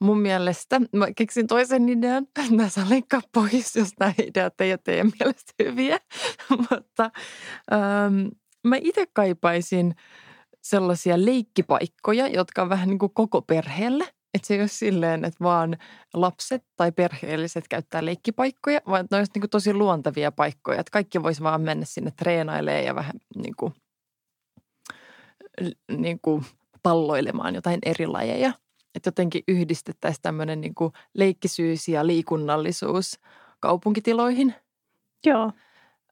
mun 0.01 0.21
mielestä, 0.21 0.81
mä 0.97 1.07
keksin 1.17 1.47
toisen 1.47 1.89
idean, 1.89 2.27
mä 2.57 2.69
saan 2.69 2.91
leikkaa 2.91 3.21
pois, 3.35 3.77
jos 3.77 3.89
nämä 4.01 4.13
ideat 4.19 4.61
ei 4.61 4.73
ole 4.73 4.79
teidän 4.85 5.11
mielestä 5.19 5.53
hyviä, 5.63 5.99
mutta 6.71 7.11
ähm, 7.73 8.27
mä 8.65 8.77
itse 8.81 9.07
kaipaisin 9.13 9.95
sellaisia 10.63 11.25
leikkipaikkoja, 11.25 12.29
jotka 12.29 12.63
on 12.63 12.69
vähän 12.69 12.89
niin 12.89 12.99
kuin 12.99 13.15
koko 13.15 13.43
perheelle. 13.43 14.18
Että 14.35 14.47
se 14.47 14.55
ei 14.55 14.61
ole 14.61 14.69
silleen, 14.69 15.25
että 15.25 15.45
vaan 15.45 15.77
lapset 16.15 16.65
tai 16.77 16.93
perheelliset 16.93 17.69
käyttää 17.69 18.05
leikkipaikkoja, 18.05 18.81
vaan 18.87 19.01
että 19.01 19.17
ne 19.17 19.21
olisi 19.21 19.33
niin 19.35 19.43
kuin 19.43 19.51
tosi 19.51 19.75
luontavia 19.75 20.33
paikkoja. 20.33 20.81
Että 20.81 20.91
kaikki 20.91 21.23
voisi 21.23 21.43
vaan 21.43 21.61
mennä 21.61 21.85
sinne 21.85 22.11
treenailemaan 22.11 22.85
ja 22.85 22.95
vähän 22.95 23.15
niin 23.37 23.55
kuin, 23.57 23.75
niin 25.97 26.19
kuin 26.23 26.45
palloilemaan 26.83 27.55
jotain 27.55 27.79
eri 27.83 28.07
lajeja 28.07 28.53
että 28.95 29.09
jotenkin 29.09 29.43
yhdistettäisiin 29.49 30.23
tämmöinen 30.23 30.61
niin 30.61 30.75
kuin 30.75 30.93
leikkisyys 31.15 31.89
ja 31.89 32.07
liikunnallisuus 32.07 33.21
kaupunkitiloihin. 33.61 34.55
Joo. 35.27 35.53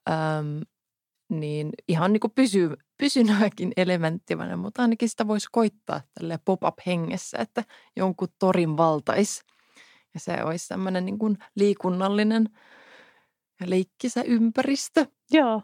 Öm, 0.09 0.61
niin 1.29 1.69
ihan 1.87 2.13
niin 2.13 2.19
kuin 2.19 2.33
pysy, 2.35 2.69
pysynyäkin 2.97 3.73
elementtivänä, 3.77 4.57
mutta 4.57 4.81
ainakin 4.81 5.09
sitä 5.09 5.27
voisi 5.27 5.47
koittaa 5.51 6.01
tälle 6.19 6.39
pop-up-hengessä, 6.45 7.37
että 7.37 7.63
jonkun 7.95 8.27
torin 8.39 8.77
valtais. 8.77 9.41
Ja 10.13 10.19
se 10.19 10.43
olisi 10.43 10.67
tämmöinen 10.67 11.05
niin 11.05 11.19
kuin 11.19 11.37
liikunnallinen 11.55 12.49
ja 13.61 13.69
leikkisä 13.69 14.21
ympäristö. 14.21 15.05
Joo. 15.31 15.61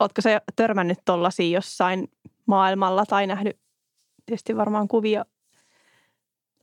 Oletko 0.00 0.22
se 0.22 0.40
törmännyt 0.56 0.98
tuollaisiin 1.04 1.52
jossain 1.52 2.08
maailmalla 2.46 3.06
tai 3.06 3.26
nähnyt 3.26 3.60
tietysti 4.26 4.56
varmaan 4.56 4.88
kuvia 4.88 5.24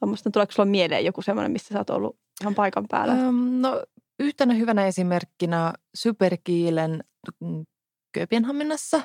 Tuommoista, 0.01 0.31
tuleeko 0.31 0.51
sinulla 0.51 0.71
mieleen 0.71 1.05
joku 1.05 1.21
semmoinen, 1.21 1.51
missä 1.51 1.73
sä 1.73 1.79
oot 1.79 1.89
ollut 1.89 2.19
ihan 2.41 2.55
paikan 2.55 2.85
päällä? 2.89 3.13
Öm, 3.13 3.35
no 3.61 3.83
yhtenä 4.19 4.53
hyvänä 4.53 4.85
esimerkkinä 4.85 5.73
Superkiilen 5.93 7.03
mm, 7.39 7.65
Kööpenhaminassa. 8.11 9.01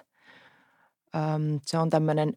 Öm, 1.17 1.61
se 1.67 1.79
on 1.79 1.91
tämmöinen 1.91 2.33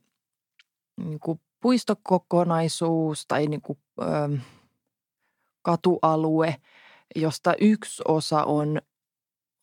niin 0.98 1.20
kuin 1.20 1.42
puistokokonaisuus 1.62 3.26
tai 3.28 3.48
niin 3.48 3.62
kuin, 3.62 3.80
öm, 4.02 4.40
katualue, 5.62 6.56
josta 7.16 7.54
yksi 7.62 8.04
osa 8.08 8.44
on, 8.44 8.82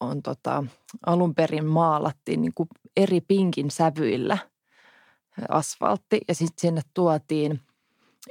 on 0.01 0.23
tota, 0.23 0.65
alun 1.07 1.35
perin 1.35 1.67
maalattiin 1.67 2.43
niin 2.43 2.55
kuin 2.55 2.69
eri 2.97 3.21
pinkin 3.21 3.71
sävyillä 3.71 4.39
asfaltti 5.49 6.21
ja 6.29 6.35
sitten 6.35 6.61
sinne 6.61 6.81
tuotiin– 6.95 7.61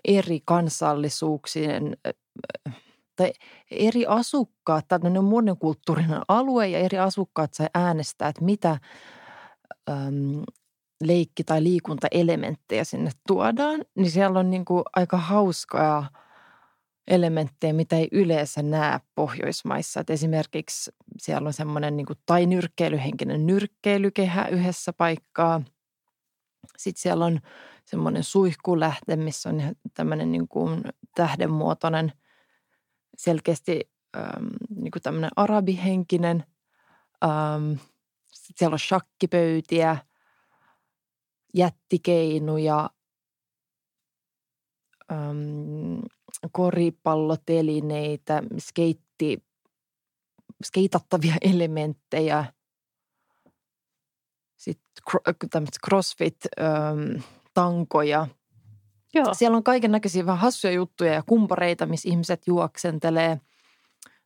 eri 0.04 0.40
kansallisuuksien 0.46 1.98
tai 3.16 3.32
eri 3.72 4.06
asukkaat, 4.06 4.88
tämmöinen 4.88 5.24
monikulttuurinen 5.24 6.22
alue 6.28 6.68
ja 6.68 6.80
eri 6.80 6.98
asukkaat 7.00 7.54
sai 7.54 7.68
äänestää, 7.74 8.30
että 8.30 8.46
mitä 8.46 8.80
äm, 9.90 10.44
leikki- 11.04 11.43
tai 11.43 11.64
liikuntaelementtejä 11.64 12.84
sinne 12.84 13.12
tuodaan, 13.28 13.86
niin 13.96 14.12
siellä 14.12 14.39
on 14.39 14.50
niin 14.50 14.66
kuin 14.66 14.84
aika 14.96 15.18
hauskaa 15.18 16.10
elementtejä, 17.08 17.74
mitä 17.74 17.96
ei 17.96 18.08
yleensä 18.12 18.62
näe 18.64 19.00
Pohjoismaissa. 19.16 20.00
Et 20.00 20.10
esimerkiksi 20.10 20.91
siellä 21.20 21.48
on 21.48 21.54
semmoinen 21.54 21.98
niin 21.98 22.06
tai 22.26 22.46
nyrkkeilyhenkinen 22.46 23.46
nyrkkeilykehä 23.46 24.48
yhdessä 24.48 24.93
paikkaa. 24.93 25.62
Sitten 26.78 27.02
siellä 27.02 27.26
on 27.26 27.39
semmoinen 27.86 28.24
suihkulähte, 28.24 29.16
missä 29.16 29.50
on 29.50 29.62
tämmöinen 29.93 30.32
niin 30.32 30.48
kuin 30.48 30.84
tähdenmuotoinen, 31.16 32.14
selkeästi 33.18 33.89
ähm, 34.18 34.48
niin 34.76 34.91
kuin 34.91 35.02
tämmöinen 35.02 35.32
arabihenkinen. 35.36 36.43
Ähm, 37.24 37.72
sitten 38.26 38.56
siellä 38.58 38.74
on 38.74 38.80
shakkipöytiä, 38.80 39.98
jättikeinuja, 41.56 42.89
ähm, 45.12 45.99
koripallotelineitä, 46.51 48.43
skeitti, 48.60 49.43
skeitattavia 50.66 51.36
elementtejä, 51.53 52.45
sitten 54.58 55.49
tämmöistä 55.49 55.80
crossfit 55.86 56.38
tankoja. 57.53 58.28
Joo. 59.14 59.34
Siellä 59.34 59.58
on 59.58 59.64
kaiken 59.64 59.91
näköisiä 59.91 60.26
vähän 60.26 60.41
hassuja 60.41 60.74
juttuja 60.74 61.14
ja 61.14 61.24
kumpareita, 61.24 61.86
missä 61.86 62.10
ihmiset 62.10 62.47
juoksentelee 62.47 63.39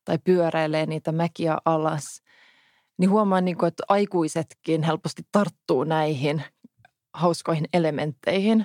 tai 0.04 0.18
pyöräilee 0.18 0.86
niitä 0.86 1.12
mäkiä 1.12 1.58
alas. 1.64 2.22
Niin 2.98 3.10
huomaan, 3.10 3.44
niin 3.44 3.58
kuin, 3.58 3.68
että 3.68 3.82
aikuisetkin 3.88 4.82
helposti 4.82 5.22
tarttuu 5.32 5.84
näihin 5.84 6.42
hauskoihin 7.14 7.68
elementteihin. 7.72 8.64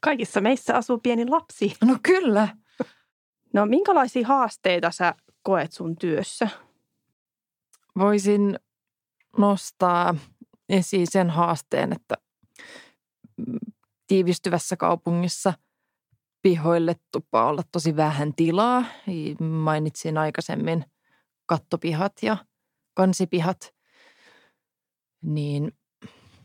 Kaikissa 0.00 0.40
meissä 0.40 0.76
asuu 0.76 0.98
pieni 0.98 1.26
lapsi. 1.26 1.76
No 1.84 1.98
kyllä. 2.02 2.48
No 3.52 3.66
minkälaisia 3.66 4.26
haasteita 4.26 4.90
sä 4.90 5.14
koet 5.42 5.72
sun 5.72 5.96
työssä? 5.96 6.48
Voisin 7.98 8.58
nostaa 9.38 10.14
esiin 10.68 11.06
sen 11.10 11.30
haasteen, 11.30 11.92
että 11.92 12.14
tiivistyvässä 14.06 14.76
kaupungissa 14.76 15.52
pihoille 16.42 16.96
tupaa 17.12 17.48
olla 17.48 17.62
tosi 17.72 17.96
vähän 17.96 18.34
tilaa. 18.34 18.84
Mainitsin 19.40 20.18
aikaisemmin 20.18 20.84
kattopihat 21.46 22.12
ja 22.22 22.36
kansipihat. 22.94 23.74
Niin 25.22 25.72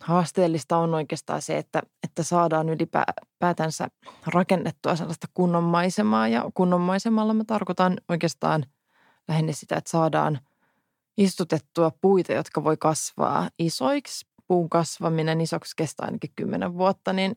haasteellista 0.01 0.77
on 0.77 0.93
oikeastaan 0.93 1.41
se, 1.41 1.57
että, 1.57 1.81
että 2.03 2.23
saadaan 2.23 2.69
ylipäätänsä 2.69 3.87
rakennettua 4.27 4.95
sellaista 4.95 5.27
kunnon 5.33 5.63
maisemaa. 5.63 6.27
Ja 6.27 6.51
kunnon 6.53 6.81
maisemalla 6.81 7.33
mä 7.33 7.43
tarkoitan 7.43 7.97
oikeastaan 8.09 8.65
lähinnä 9.27 9.51
sitä, 9.51 9.75
että 9.75 9.89
saadaan 9.89 10.39
istutettua 11.17 11.91
puita, 12.01 12.33
jotka 12.33 12.63
voi 12.63 12.77
kasvaa 12.77 13.49
isoiksi. 13.59 14.27
Puun 14.47 14.69
kasvaminen 14.69 15.41
isoksi 15.41 15.73
kestää 15.75 16.05
ainakin 16.05 16.31
kymmenen 16.35 16.73
vuotta, 16.73 17.13
niin 17.13 17.35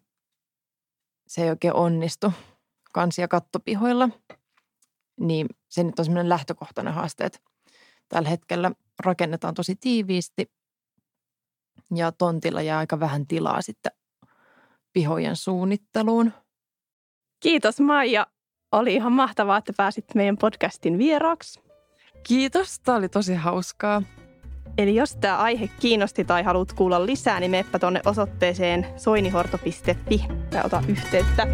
se 1.27 1.43
ei 1.43 1.51
oikein 1.51 1.75
onnistu 1.75 2.33
kansi- 2.93 3.21
ja 3.21 3.29
kattopihoilla. 3.29 4.09
Niin 5.21 5.47
se 5.69 5.85
nyt 5.85 5.99
on 5.99 6.05
semmoinen 6.05 6.29
lähtökohtainen 6.29 6.95
haaste, 6.95 7.25
että 7.25 7.39
tällä 8.09 8.29
hetkellä 8.29 8.71
rakennetaan 9.01 9.55
tosi 9.55 9.77
tiiviisti 9.77 10.51
ja 11.95 12.13
tontilla 12.13 12.63
jää 12.63 12.79
aika 12.79 13.01
vähän 13.01 13.27
tilaa 13.27 13.63
sitten 13.63 13.93
pihojen 14.93 15.37
suunnitteluun. 15.37 16.33
Kiitos 17.41 17.81
Maija. 17.81 18.27
Oli 18.73 18.95
ihan 18.95 19.13
mahtavaa, 19.13 19.57
että 19.57 19.73
pääsit 19.77 20.05
meidän 20.15 20.37
podcastin 20.37 20.99
vieraaksi. 20.99 21.61
Kiitos, 22.23 22.81
tämä 22.81 22.99
oli 22.99 23.09
tosi 23.09 23.35
hauskaa. 23.35 24.03
Eli 24.79 24.95
jos 24.95 25.17
tämä 25.17 25.39
aihe 25.39 25.69
kiinnosti 25.81 26.25
tai 26.25 26.43
haluat 26.43 26.73
kuulla 26.73 27.07
lisää, 27.07 27.41
niin 27.41 27.51
meppä 27.51 27.79
tuonne 27.79 28.01
osoitteeseen 28.07 28.87
soinihorto.fi 28.97 30.25
ja 30.53 30.65
ota 30.65 30.83
yhteyttä. 30.89 31.47